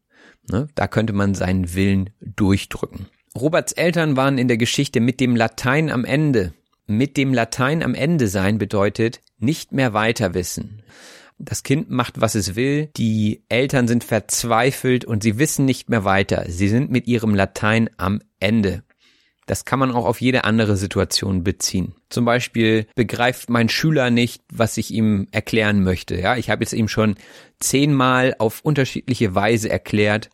[0.50, 0.68] Ne?
[0.74, 3.06] Da könnte man seinen Willen durchdrücken.
[3.36, 6.52] Roberts Eltern waren in der Geschichte mit dem Latein am Ende.
[6.92, 10.82] Mit dem Latein am Ende sein bedeutet nicht mehr weiter wissen.
[11.38, 16.04] Das Kind macht, was es will, die Eltern sind verzweifelt und sie wissen nicht mehr
[16.04, 16.44] weiter.
[16.48, 18.82] Sie sind mit ihrem Latein am Ende.
[19.46, 21.94] Das kann man auch auf jede andere Situation beziehen.
[22.10, 26.20] Zum Beispiel begreift mein Schüler nicht, was ich ihm erklären möchte.
[26.20, 27.14] Ja, ich habe jetzt ihm schon
[27.58, 30.28] zehnmal auf unterschiedliche Weise erklärt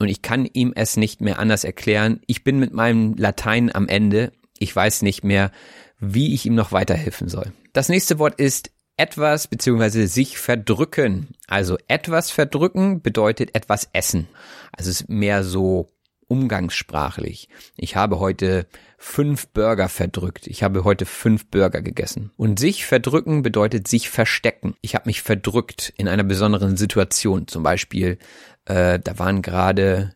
[0.00, 2.20] und ich kann ihm es nicht mehr anders erklären.
[2.26, 4.32] Ich bin mit meinem Latein am Ende.
[4.58, 5.52] Ich weiß nicht mehr,
[6.00, 7.52] wie ich ihm noch weiterhelfen soll.
[7.72, 11.28] Das nächste Wort ist etwas beziehungsweise sich verdrücken.
[11.46, 14.28] Also etwas verdrücken bedeutet etwas essen.
[14.72, 15.92] Also es ist mehr so
[16.28, 17.48] umgangssprachlich.
[17.76, 18.66] Ich habe heute
[18.98, 20.46] fünf Burger verdrückt.
[20.46, 22.30] Ich habe heute fünf Burger gegessen.
[22.36, 24.76] Und sich verdrücken bedeutet sich verstecken.
[24.80, 27.48] Ich habe mich verdrückt in einer besonderen Situation.
[27.48, 28.18] Zum Beispiel,
[28.66, 30.14] äh, da waren gerade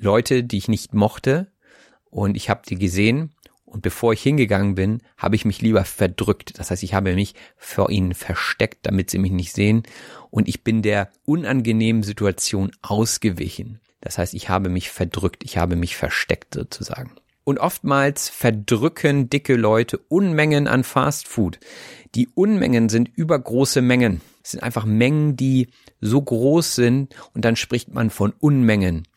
[0.00, 1.52] Leute, die ich nicht mochte
[2.10, 3.34] und ich habe die gesehen
[3.72, 6.58] und bevor ich hingegangen bin, habe ich mich lieber verdrückt.
[6.58, 9.84] Das heißt, ich habe mich vor ihnen versteckt, damit sie mich nicht sehen.
[10.30, 13.80] Und ich bin der unangenehmen Situation ausgewichen.
[14.02, 17.12] Das heißt, ich habe mich verdrückt, ich habe mich versteckt sozusagen.
[17.44, 21.58] Und oftmals verdrücken dicke Leute Unmengen an Fastfood.
[22.14, 24.20] Die Unmengen sind übergroße Mengen.
[24.44, 25.68] Es sind einfach Mengen, die
[26.00, 29.08] so groß sind und dann spricht man von Unmengen.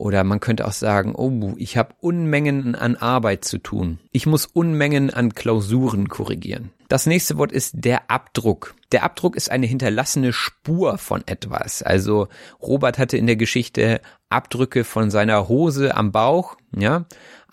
[0.00, 3.98] Oder man könnte auch sagen, oh, ich habe Unmengen an Arbeit zu tun.
[4.12, 6.70] Ich muss Unmengen an Klausuren korrigieren.
[6.90, 8.74] Das nächste Wort ist der Abdruck.
[8.90, 11.84] Der Abdruck ist eine hinterlassene Spur von etwas.
[11.84, 12.26] Also
[12.60, 17.06] Robert hatte in der Geschichte Abdrücke von seiner Hose am Bauch, ja,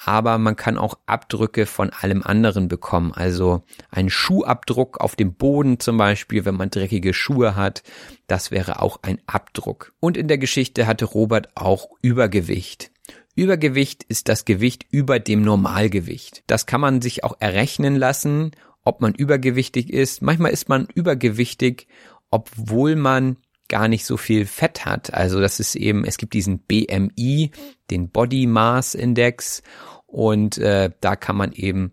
[0.04, 3.14] aber man kann auch Abdrücke von allem anderen bekommen.
[3.14, 7.84] Also ein Schuhabdruck auf dem Boden zum Beispiel, wenn man dreckige Schuhe hat,
[8.26, 9.94] das wäre auch ein Abdruck.
[10.00, 12.90] Und in der Geschichte hatte Robert auch Übergewicht.
[13.36, 16.42] Übergewicht ist das Gewicht über dem Normalgewicht.
[16.48, 18.50] Das kann man sich auch errechnen lassen,
[18.88, 20.22] ob man übergewichtig ist.
[20.22, 21.88] Manchmal ist man übergewichtig,
[22.32, 25.14] obwohl man gar nicht so viel Fett hat.
[25.14, 27.52] Also das ist eben, es gibt diesen BMI,
[27.92, 29.62] den Body Mass Index
[30.06, 31.92] und äh, da kann man eben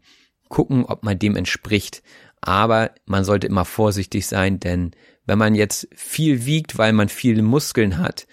[0.49, 2.03] gucken, ob man dem entspricht.
[2.41, 4.93] Aber man sollte immer vorsichtig sein, denn
[5.27, 8.27] wenn man jetzt viel wiegt, weil man viele Muskeln hat,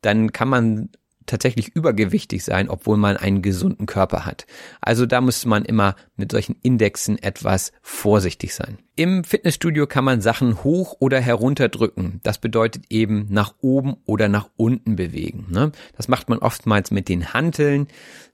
[0.00, 0.90] dann kann man
[1.26, 4.46] tatsächlich übergewichtig sein, obwohl man einen gesunden Körper hat.
[4.80, 8.78] Also da muss man immer mit solchen Indexen etwas vorsichtig sein.
[8.96, 12.20] Im Fitnessstudio kann man Sachen hoch oder herunter drücken.
[12.22, 15.46] Das bedeutet eben nach oben oder nach unten bewegen.
[15.50, 15.72] Ne?
[15.96, 17.88] Das macht man oftmals mit den Hanteln,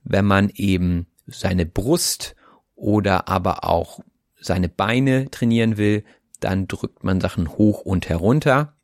[0.05, 2.35] wenn man eben seine Brust
[2.74, 4.00] oder aber auch
[4.40, 6.05] seine Beine trainieren will,
[6.40, 8.74] dann drückt man Sachen hoch und herunter.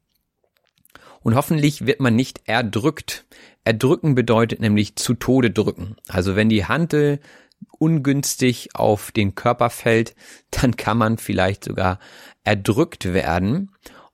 [1.23, 3.25] Und hoffentlich wird man nicht erdrückt.
[3.67, 5.97] Erdrücken bedeutet nämlich zu Tode drücken.
[6.07, 7.19] Also wenn die Hantel
[7.79, 10.15] ungünstig auf den Körper fällt,
[10.53, 11.99] dann kann man vielleicht sogar
[12.45, 13.73] erdrückt werden.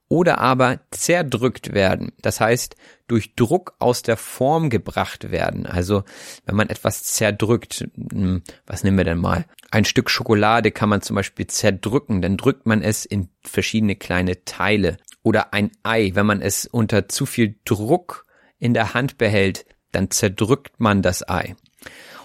[0.09, 2.11] oder aber zerdrückt werden.
[2.21, 2.75] Das heißt,
[3.07, 5.65] durch Druck aus der Form gebracht werden.
[5.65, 6.03] Also
[6.45, 9.45] wenn man etwas zerdrückt, hm, was nehmen wir denn mal?
[9.71, 14.43] Ein Stück Schokolade kann man zum Beispiel zerdrücken, dann drückt man es in verschiedene kleine
[14.45, 14.97] Teile.
[15.21, 18.25] Oder ein Ei, wenn man es unter zu viel Druck
[18.63, 21.55] in der Hand behält, dann zerdrückt man das Ei.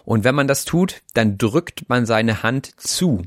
[0.05, 3.25] Und wenn man das tut, dann drückt man seine Hand zu.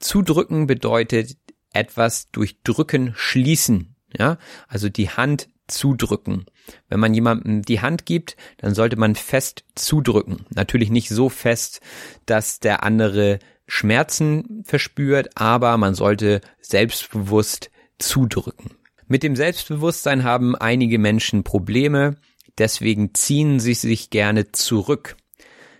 [0.00, 1.36] Zudrücken bedeutet
[1.72, 3.94] etwas durch Drücken schließen.
[4.18, 6.46] Ja, also die Hand zudrücken.
[6.88, 10.46] Wenn man jemandem die Hand gibt, dann sollte man fest zudrücken.
[10.50, 11.80] Natürlich nicht so fest,
[12.26, 18.70] dass der andere Schmerzen verspürt, aber man sollte selbstbewusst zudrücken.
[19.06, 22.16] Mit dem Selbstbewusstsein haben einige Menschen Probleme,
[22.58, 25.16] deswegen ziehen sie sich gerne zurück.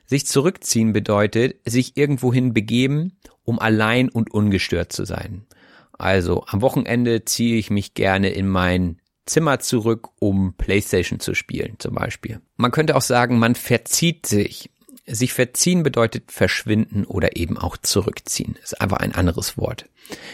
[0.06, 5.46] Sich zurückziehen bedeutet, sich irgendwohin begeben, um allein und ungestört zu sein.
[5.92, 11.74] Also am Wochenende ziehe ich mich gerne in mein Zimmer zurück, um Playstation zu spielen
[11.78, 12.40] zum Beispiel.
[12.56, 14.70] Man könnte auch sagen, man verzieht sich.
[15.10, 18.56] Sich verziehen bedeutet verschwinden oder eben auch zurückziehen.
[18.62, 19.86] Ist einfach ein anderes Wort.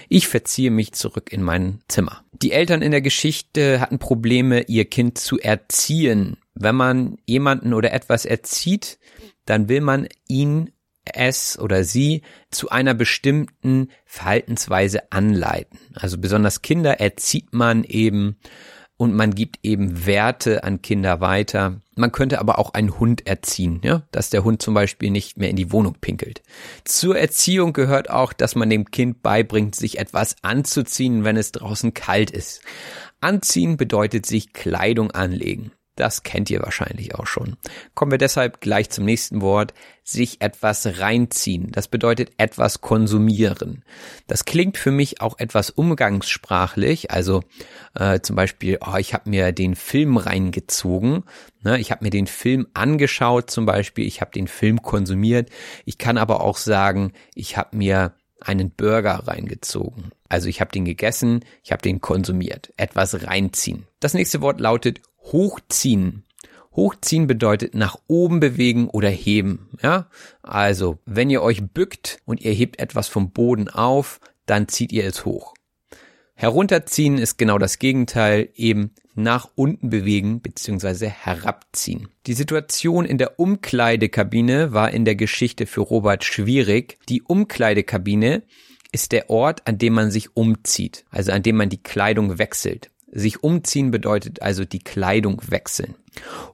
[0.09, 2.25] Ich verziehe mich zurück in mein Zimmer.
[2.33, 6.37] Die Eltern in der Geschichte hatten Probleme, ihr Kind zu erziehen.
[6.55, 8.99] Wenn man jemanden oder etwas erzieht,
[9.47, 10.71] dann will man ihn
[11.05, 15.79] es oder sie zu einer bestimmten Verhaltensweise anleiten.
[15.95, 18.37] Also besonders Kinder erzieht man eben
[18.97, 21.81] und man gibt eben Werte an Kinder weiter.
[21.97, 25.51] Man könnte aber auch einen Hund erziehen, ja, dass der Hund zum Beispiel nicht mehr
[25.51, 26.43] in die Wohnung pinkelt.
[26.85, 31.95] Zur Erziehung gehört auch, dass man dem Kind beibringt, sich etwas anzuziehen, wenn es draußen
[31.95, 32.63] kalt ist.
[33.21, 35.73] Anziehen bedeutet sich Kleidung anlegen.
[35.97, 37.57] Das kennt ihr wahrscheinlich auch schon.
[37.95, 39.75] Kommen wir deshalb gleich zum nächsten Wort.
[40.03, 41.73] Sich etwas reinziehen.
[41.73, 43.85] Das bedeutet etwas konsumieren.
[44.27, 47.11] Das klingt für mich auch etwas umgangssprachlich.
[47.11, 47.43] Also
[47.95, 51.25] äh, zum Beispiel, oh, ich habe mir den Film reingezogen.
[51.63, 51.79] Ne?
[51.79, 54.07] Ich habe mir den Film angeschaut zum Beispiel.
[54.07, 55.49] Ich habe den Film konsumiert.
[55.85, 60.11] Ich kann aber auch sagen, ich habe mir einen Burger reingezogen.
[60.29, 62.73] Also ich habe den gegessen, ich habe den konsumiert.
[62.77, 63.87] Etwas reinziehen.
[64.01, 66.25] Das nächste Wort lautet hochziehen.
[66.75, 70.09] Hochziehen bedeutet nach oben bewegen oder heben, ja?
[70.43, 75.07] Also, wenn ihr euch bückt und ihr hebt etwas vom Boden auf, dann zieht ihr
[75.07, 75.55] es hoch.
[76.35, 81.09] Herunterziehen ist genau das Gegenteil, eben nach unten bewegen bzw.
[81.09, 82.09] herabziehen.
[82.27, 86.99] Die Situation in der Umkleidekabine war in der Geschichte für Robert schwierig.
[87.09, 88.43] Die Umkleidekabine
[88.91, 92.91] ist der Ort, an dem man sich umzieht, also an dem man die Kleidung wechselt.
[93.17, 95.95] Sich umziehen bedeutet also die Kleidung wechseln.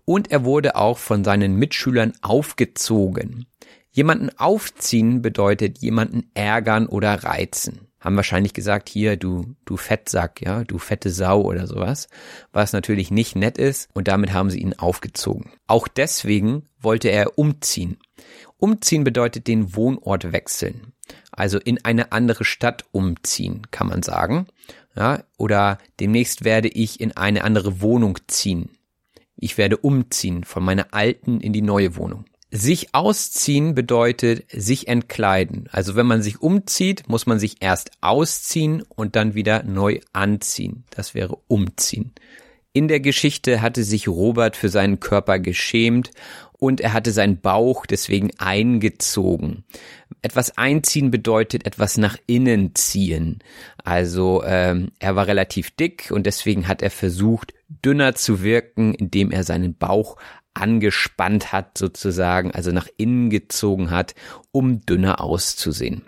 [0.05, 3.47] Und er wurde auch von seinen Mitschülern aufgezogen.
[3.91, 7.89] Jemanden aufziehen bedeutet jemanden ärgern oder reizen.
[7.99, 12.09] Haben wahrscheinlich gesagt, hier, du, du Fettsack, ja, du fette Sau oder sowas,
[12.53, 15.51] was natürlich nicht nett ist und damit haben sie ihn aufgezogen.
[15.67, 17.97] Auch deswegen wollte er umziehen.
[18.59, 20.93] Umziehen bedeutet den Wohnort wechseln.
[21.33, 24.47] Also in eine andere Stadt umziehen, kann man sagen
[24.97, 28.71] ja, oder demnächst werde ich in eine andere Wohnung ziehen.
[29.37, 32.25] Ich werde umziehen von meiner alten in die neue Wohnung.
[32.53, 35.69] Sich ausziehen bedeutet sich entkleiden.
[35.71, 40.85] Also wenn man sich umzieht, muss man sich erst ausziehen und dann wieder neu anziehen.
[40.91, 42.13] Das wäre umziehen.
[42.73, 46.11] In der Geschichte hatte sich Robert für seinen Körper geschämt
[46.61, 49.65] und er hatte seinen Bauch deswegen eingezogen.
[50.23, 53.41] Etwas einziehen bedeutet etwas nach innen ziehen.
[53.83, 59.31] Also ähm, er war relativ dick und deswegen hat er versucht, dünner zu wirken, indem
[59.31, 60.17] er seinen Bauch
[60.53, 64.15] angespannt hat sozusagen, also nach innen gezogen hat,
[64.53, 66.03] um dünner auszusehen.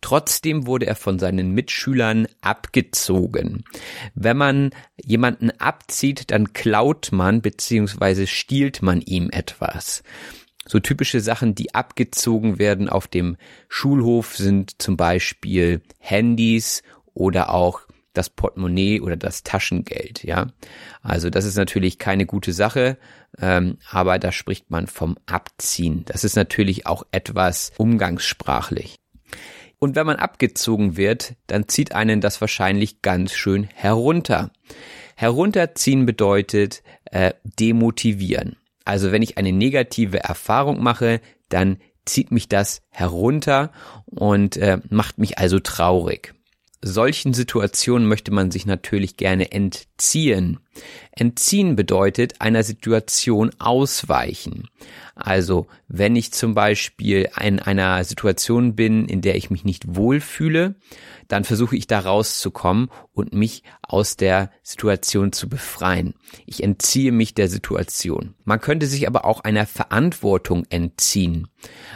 [0.00, 3.64] Trotzdem wurde er von seinen Mitschülern abgezogen.
[4.14, 4.70] Wenn man
[5.02, 8.26] jemanden abzieht, dann klaut man bzw.
[8.26, 10.02] stiehlt man ihm etwas.
[10.66, 13.36] So typische Sachen, die abgezogen werden auf dem
[13.68, 16.82] Schulhof sind zum Beispiel Handys
[17.12, 17.82] oder auch
[18.14, 20.46] das Portemonnaie oder das Taschengeld, ja.
[21.02, 22.96] Also das ist natürlich keine gute Sache,
[23.38, 26.04] ähm, aber da spricht man vom Abziehen.
[26.06, 28.96] Das ist natürlich auch etwas umgangssprachlich.
[29.84, 34.50] Und wenn man abgezogen wird, dann zieht einen das wahrscheinlich ganz schön herunter.
[35.14, 38.56] Herunterziehen bedeutet äh, demotivieren.
[38.86, 41.20] Also wenn ich eine negative Erfahrung mache,
[41.50, 41.76] dann
[42.06, 43.72] zieht mich das herunter
[44.06, 46.32] und äh, macht mich also traurig.
[46.80, 50.60] Solchen Situationen möchte man sich natürlich gerne entziehen.
[51.12, 54.68] Entziehen bedeutet einer Situation ausweichen.
[55.14, 60.74] Also wenn ich zum Beispiel in einer Situation bin, in der ich mich nicht wohlfühle,
[61.28, 66.14] dann versuche ich da rauszukommen und mich aus der Situation zu befreien.
[66.46, 68.34] Ich entziehe mich der Situation.
[68.44, 71.48] Man könnte sich aber auch einer Verantwortung entziehen.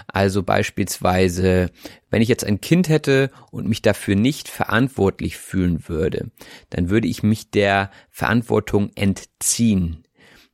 [0.07, 1.70] Also beispielsweise,
[2.11, 6.31] wenn ich jetzt ein Kind hätte und mich dafür nicht verantwortlich fühlen würde,
[6.70, 10.05] dann würde ich mich der Verantwortung entziehen.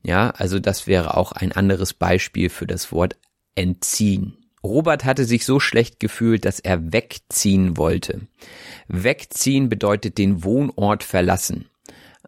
[0.02, 3.16] Ja, also das wäre auch ein anderes Beispiel für das Wort
[3.54, 4.36] entziehen.
[4.62, 8.22] Robert hatte sich so schlecht gefühlt, dass er wegziehen wollte.
[8.88, 11.68] Wegziehen bedeutet den Wohnort verlassen.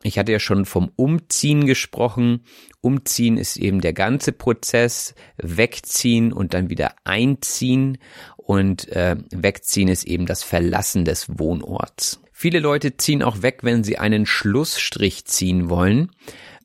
[0.03, 2.45] Ich hatte ja schon vom Umziehen gesprochen.
[2.80, 5.14] Umziehen ist eben der ganze Prozess.
[5.39, 7.99] Wegziehen und dann wieder einziehen.
[8.37, 12.20] Und äh, wegziehen ist eben das Verlassen des Wohnorts.
[12.39, 16.11] Viele Leute ziehen auch weg, wenn sie einen Schlussstrich ziehen wollen.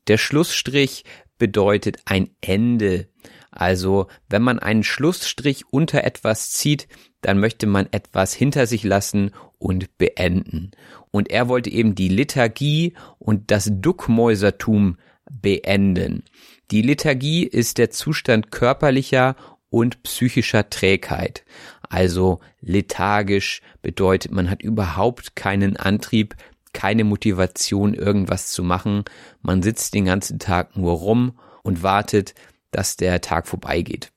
[0.06, 1.04] Der Schlussstrich
[1.38, 3.08] bedeutet ein Ende
[3.52, 6.88] also wenn man einen Schlussstrich unter etwas zieht,
[7.20, 10.72] dann möchte man etwas hinter sich lassen und beenden.
[11.10, 14.96] Und er wollte eben die Liturgie und das Duckmäusertum
[15.30, 16.24] beenden.
[16.70, 19.36] Die Liturgie ist der Zustand körperlicher
[19.68, 21.44] und psychischer Trägheit.
[21.92, 26.34] Also lethargisch bedeutet, man hat überhaupt keinen Antrieb,
[26.72, 29.04] keine Motivation, irgendwas zu machen.
[29.42, 32.34] Man sitzt den ganzen Tag nur rum und wartet,
[32.70, 34.10] dass der Tag vorbeigeht.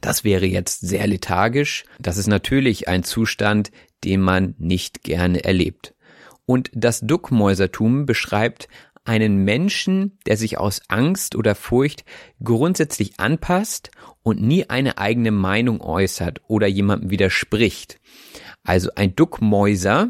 [0.00, 1.84] Das wäre jetzt sehr lethargisch.
[2.00, 3.70] Das ist natürlich ein Zustand,
[4.02, 5.94] den man nicht gerne erlebt.
[6.46, 8.66] Und das Duckmäusertum beschreibt
[9.04, 12.04] einen Menschen, der sich aus Angst oder Furcht
[12.42, 13.90] grundsätzlich anpasst
[14.22, 17.98] und nie eine eigene Meinung äußert oder jemandem widerspricht.
[18.62, 20.08] Also ein Duckmäuser,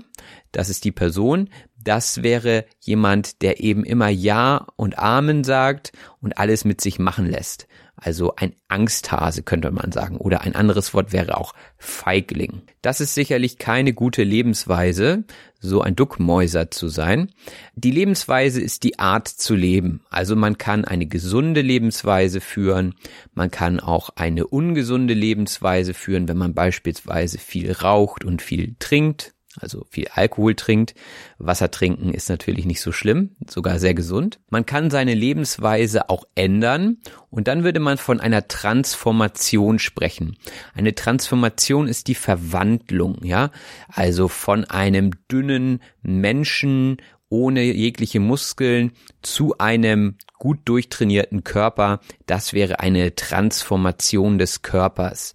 [0.52, 6.38] das ist die Person, das wäre jemand, der eben immer Ja und Amen sagt und
[6.38, 7.66] alles mit sich machen lässt.
[8.04, 10.16] Also ein Angsthase könnte man sagen.
[10.16, 12.62] Oder ein anderes Wort wäre auch Feigling.
[12.82, 15.22] Das ist sicherlich keine gute Lebensweise,
[15.60, 17.30] so ein Duckmäuser zu sein.
[17.76, 20.04] Die Lebensweise ist die Art zu leben.
[20.10, 22.94] Also man kann eine gesunde Lebensweise führen.
[23.34, 29.32] Man kann auch eine ungesunde Lebensweise führen, wenn man beispielsweise viel raucht und viel trinkt
[29.60, 30.94] also viel Alkohol trinkt.
[31.38, 34.40] Wasser trinken ist natürlich nicht so schlimm, sogar sehr gesund.
[34.48, 36.98] Man kann seine Lebensweise auch ändern
[37.30, 40.36] und dann würde man von einer Transformation sprechen.
[40.74, 43.50] Eine Transformation ist die Verwandlung, ja,
[43.88, 46.98] also von einem dünnen Menschen
[47.32, 48.92] ohne jegliche Muskeln
[49.22, 55.32] zu einem gut durchtrainierten Körper, das wäre eine Transformation des Körpers.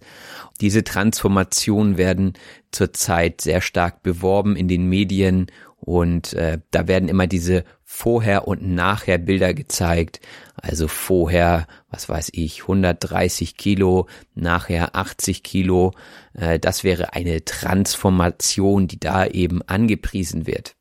[0.60, 2.34] Diese Transformationen werden
[2.70, 5.46] zurzeit sehr stark beworben in den Medien
[5.80, 10.20] und äh, da werden immer diese Vorher- und Nachher-Bilder gezeigt.
[10.56, 15.92] Also vorher, was weiß ich, 130 Kilo, nachher 80 Kilo.
[16.34, 20.74] Äh, das wäre eine Transformation, die da eben angepriesen wird.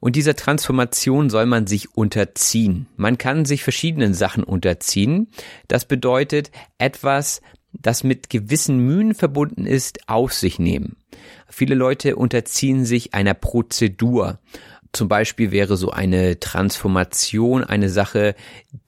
[0.00, 2.88] Und dieser Transformation soll man sich unterziehen.
[2.96, 5.28] Man kann sich verschiedenen Sachen unterziehen.
[5.68, 7.40] Das bedeutet etwas
[7.80, 10.96] das mit gewissen Mühen verbunden ist, auf sich nehmen.
[11.48, 14.38] Viele Leute unterziehen sich einer Prozedur.
[14.94, 18.36] Zum Beispiel wäre so eine Transformation eine Sache,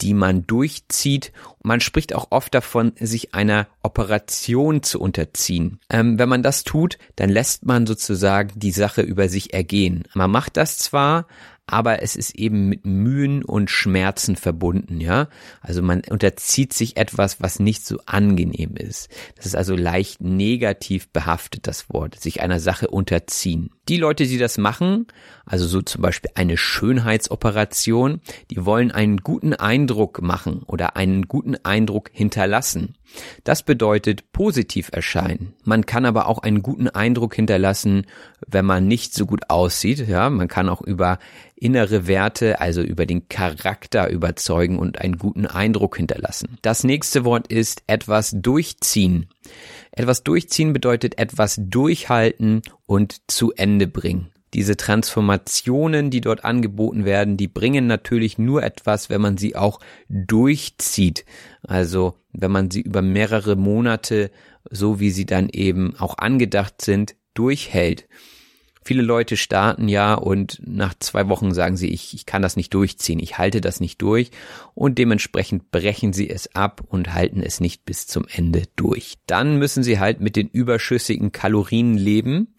[0.01, 1.32] die man durchzieht.
[1.64, 5.80] Man spricht auch oft davon, sich einer Operation zu unterziehen.
[5.91, 10.05] Ähm, wenn man das tut, dann lässt man sozusagen die Sache über sich ergehen.
[10.14, 11.26] Man macht das zwar,
[11.67, 15.29] aber es ist eben mit Mühen und Schmerzen verbunden, ja.
[15.61, 19.09] Also man unterzieht sich etwas, was nicht so angenehm ist.
[19.37, 23.71] Das ist also leicht negativ behaftet, das Wort, sich einer Sache unterziehen.
[23.89, 25.07] Die Leute, die das machen,
[25.45, 28.20] also so zum Beispiel eine Schönheitsoperation,
[28.51, 32.97] die wollen einen guten Eindruck machen oder einen guten Eindruck hinterlassen.
[33.45, 35.55] Das bedeutet positiv erscheinen.
[35.64, 38.07] Man kann aber auch einen guten Eindruck hinterlassen,
[38.47, 40.09] wenn man nicht so gut aussieht.
[40.09, 41.20] Ja, man kann auch über
[41.55, 46.59] innere Werte, also über den Charakter überzeugen und einen guten Eindruck hinterlassen.
[46.62, 49.28] Das nächste Wort ist etwas durchziehen.
[49.97, 54.30] Etwas durchziehen bedeutet etwas durchhalten und zu Ende bringen.
[54.53, 59.80] Diese Transformationen, die dort angeboten werden, die bringen natürlich nur etwas, wenn man sie auch
[60.09, 61.24] durchzieht.
[61.62, 64.30] Also wenn man sie über mehrere Monate,
[64.70, 68.07] so wie sie dann eben auch angedacht sind, durchhält.
[68.87, 72.72] Viele Leute starten ja und nach zwei Wochen sagen sie, ich, ich kann das nicht
[72.72, 74.30] durchziehen, ich halte das nicht durch
[74.76, 79.16] und dementsprechend brechen sie es ab und halten es nicht bis zum Ende durch.
[79.26, 82.55] Dann müssen sie halt mit den überschüssigen Kalorien leben.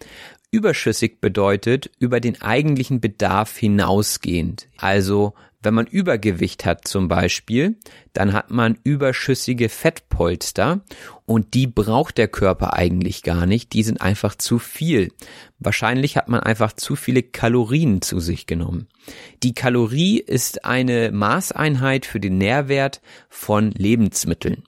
[0.51, 4.67] Überschüssig bedeutet über den eigentlichen Bedarf hinausgehend.
[4.75, 5.33] Also
[5.63, 7.77] Wenn man Übergewicht hat zum Beispiel,
[8.13, 10.81] dann hat man überschüssige Fettpolster
[11.25, 15.11] und die braucht der Körper eigentlich gar nicht, die sind einfach zu viel.
[15.57, 18.87] Wahrscheinlich hat man einfach zu viele Kalorien zu sich genommen.
[19.41, 24.63] Die Kalorie ist eine Maßeinheit für den Nährwert von Lebensmitteln.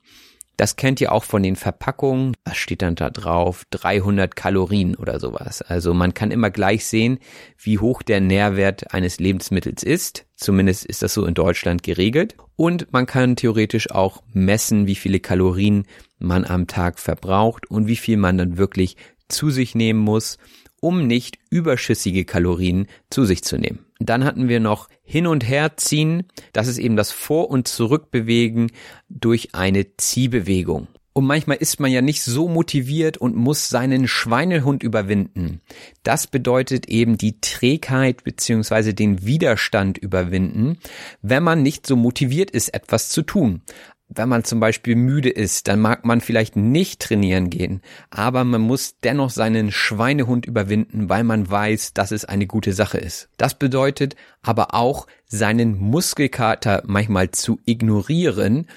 [0.59, 2.35] Das kennt ihr auch von den Verpackungen.
[2.43, 3.63] Was steht dann da drauf?
[3.69, 5.61] 300 Kalorien oder sowas.
[5.61, 7.19] Also man kann immer gleich sehen,
[7.57, 10.25] wie hoch der Nährwert eines Lebensmittels ist.
[10.35, 12.35] Zumindest ist das so in Deutschland geregelt.
[12.57, 15.85] Und man kann theoretisch auch messen, wie viele Kalorien
[16.17, 18.97] man am Tag verbraucht und wie viel man dann wirklich
[19.29, 20.39] zu sich nehmen muss,
[20.81, 23.85] um nicht überschüssige Kalorien zu sich zu nehmen.
[23.99, 26.23] Dann hatten wir noch hin und her ziehen.
[26.53, 28.71] Das ist eben das Vor- und Zurückbewegen
[29.09, 30.87] durch eine Ziehbewegung.
[31.11, 35.59] Und manchmal ist man ja nicht so motiviert und muss seinen Schweinehund überwinden.
[36.03, 40.77] Das bedeutet eben die Trägheit beziehungsweise den Widerstand überwinden,
[41.21, 43.63] wenn man nicht so motiviert ist, etwas zu tun
[44.09, 48.61] wenn man zum Beispiel müde ist, dann mag man vielleicht nicht trainieren gehen, aber man
[48.61, 53.29] muss dennoch seinen Schweinehund überwinden, weil man weiß, dass es eine gute Sache ist.
[53.37, 58.67] Das bedeutet aber auch, seinen Muskelkater manchmal zu ignorieren.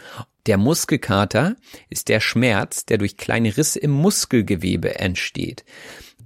[0.45, 1.57] Der Muskelkater
[1.89, 5.65] ist der Schmerz, der durch kleine Risse im Muskelgewebe entsteht.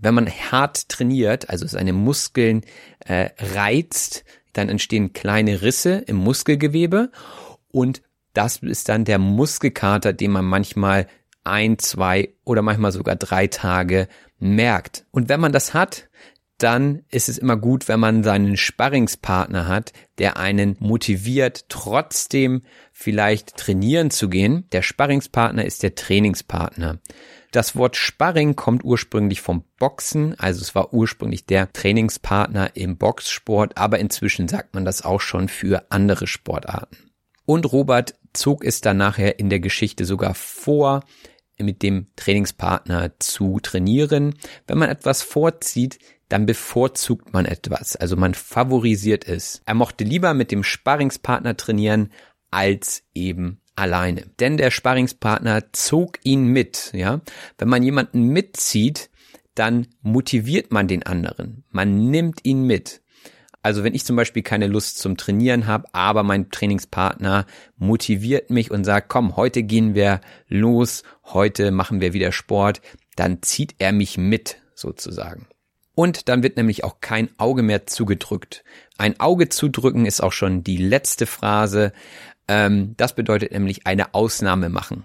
[0.01, 2.63] Wenn man hart trainiert, also seine Muskeln
[3.07, 7.13] äh, reizt, dann entstehen kleine Risse im Muskelgewebe
[7.71, 8.03] und
[8.37, 11.07] das ist dann der Muskelkater, den man manchmal
[11.45, 14.09] ein, zwei oder manchmal sogar drei Tage
[14.39, 15.07] merkt.
[15.11, 16.09] Und wenn man das hat,
[16.59, 22.63] dann ist es immer gut, wenn man seinen Sparringspartner hat, der einen motiviert, trotzdem
[22.93, 24.65] vielleicht trainieren zu gehen.
[24.73, 26.99] Der Sparringspartner ist der Trainingspartner.
[27.53, 33.77] Das Wort Sparring kommt ursprünglich vom Boxen, also es war ursprünglich der Trainingspartner im Boxsport,
[33.77, 36.97] aber inzwischen sagt man das auch schon für andere Sportarten.
[37.47, 41.05] Und Robert zog es dann nachher in der Geschichte sogar vor,
[41.59, 44.35] mit dem Trainingspartner zu trainieren.
[44.67, 49.63] Wenn man etwas vorzieht, dann bevorzugt man etwas, also man favorisiert es.
[49.65, 52.13] Er mochte lieber mit dem Sparringspartner trainieren
[52.51, 54.25] als eben alleine.
[54.41, 57.21] Denn der Sparringspartner zog ihn mit, ja.
[57.59, 59.11] Wenn man jemanden mitzieht,
[59.55, 61.65] dann motiviert man den anderen.
[61.71, 63.03] Man nimmt ihn mit.
[63.67, 67.47] Also wenn ich zum Beispiel keine Lust zum Trainieren habe, aber mein Trainingspartner
[67.77, 72.81] motiviert mich und sagt, komm, heute gehen wir los, heute machen wir wieder Sport,
[73.17, 75.49] dann zieht er mich mit sozusagen.
[75.97, 78.63] Und dann wird nämlich auch kein Auge mehr zugedrückt.
[78.99, 81.93] Ein Auge zudrücken ist auch schon die letzte Phrase.
[82.47, 85.03] Ähm, das bedeutet nämlich eine Ausnahme machen.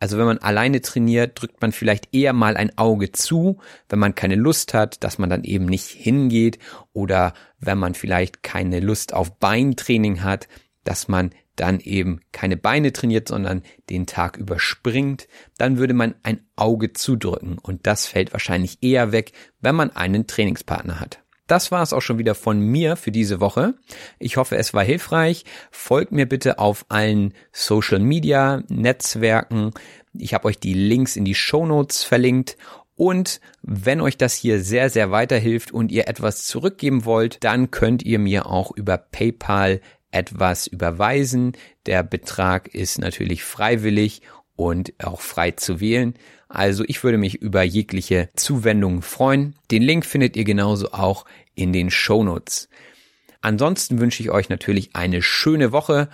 [0.00, 4.14] Also wenn man alleine trainiert, drückt man vielleicht eher mal ein Auge zu, wenn man
[4.14, 6.58] keine Lust hat, dass man dann eben nicht hingeht
[6.92, 10.48] oder wenn man vielleicht keine Lust auf Beintraining hat,
[10.84, 16.40] dass man dann eben keine Beine trainiert, sondern den Tag überspringt, dann würde man ein
[16.56, 21.23] Auge zudrücken und das fällt wahrscheinlich eher weg, wenn man einen Trainingspartner hat.
[21.46, 23.74] Das war es auch schon wieder von mir für diese Woche.
[24.18, 25.44] Ich hoffe, es war hilfreich.
[25.70, 29.72] Folgt mir bitte auf allen Social Media Netzwerken.
[30.14, 32.56] Ich habe euch die Links in die Show Notes verlinkt.
[32.96, 38.02] Und wenn euch das hier sehr, sehr weiterhilft und ihr etwas zurückgeben wollt, dann könnt
[38.04, 39.80] ihr mir auch über PayPal
[40.12, 41.52] etwas überweisen.
[41.86, 44.22] Der Betrag ist natürlich freiwillig
[44.56, 46.14] und auch frei zu wählen.
[46.54, 49.54] Also ich würde mich über jegliche Zuwendungen freuen.
[49.70, 51.24] Den Link findet ihr genauso auch
[51.54, 52.68] in den Shownotes.
[53.40, 56.08] Ansonsten wünsche ich euch natürlich eine schöne Woche.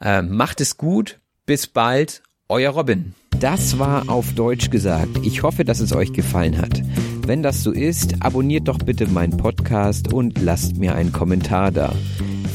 [0.00, 1.20] Äh, macht es gut.
[1.46, 2.22] Bis bald.
[2.48, 3.14] Euer Robin.
[3.40, 5.18] Das war auf Deutsch gesagt.
[5.22, 6.82] Ich hoffe, dass es euch gefallen hat.
[7.26, 11.94] Wenn das so ist, abonniert doch bitte meinen Podcast und lasst mir einen Kommentar da.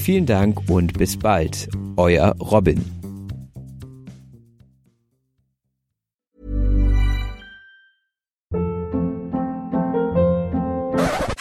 [0.02, 1.70] Vielen Dank und bis bald.
[1.98, 3.01] Euer Robin.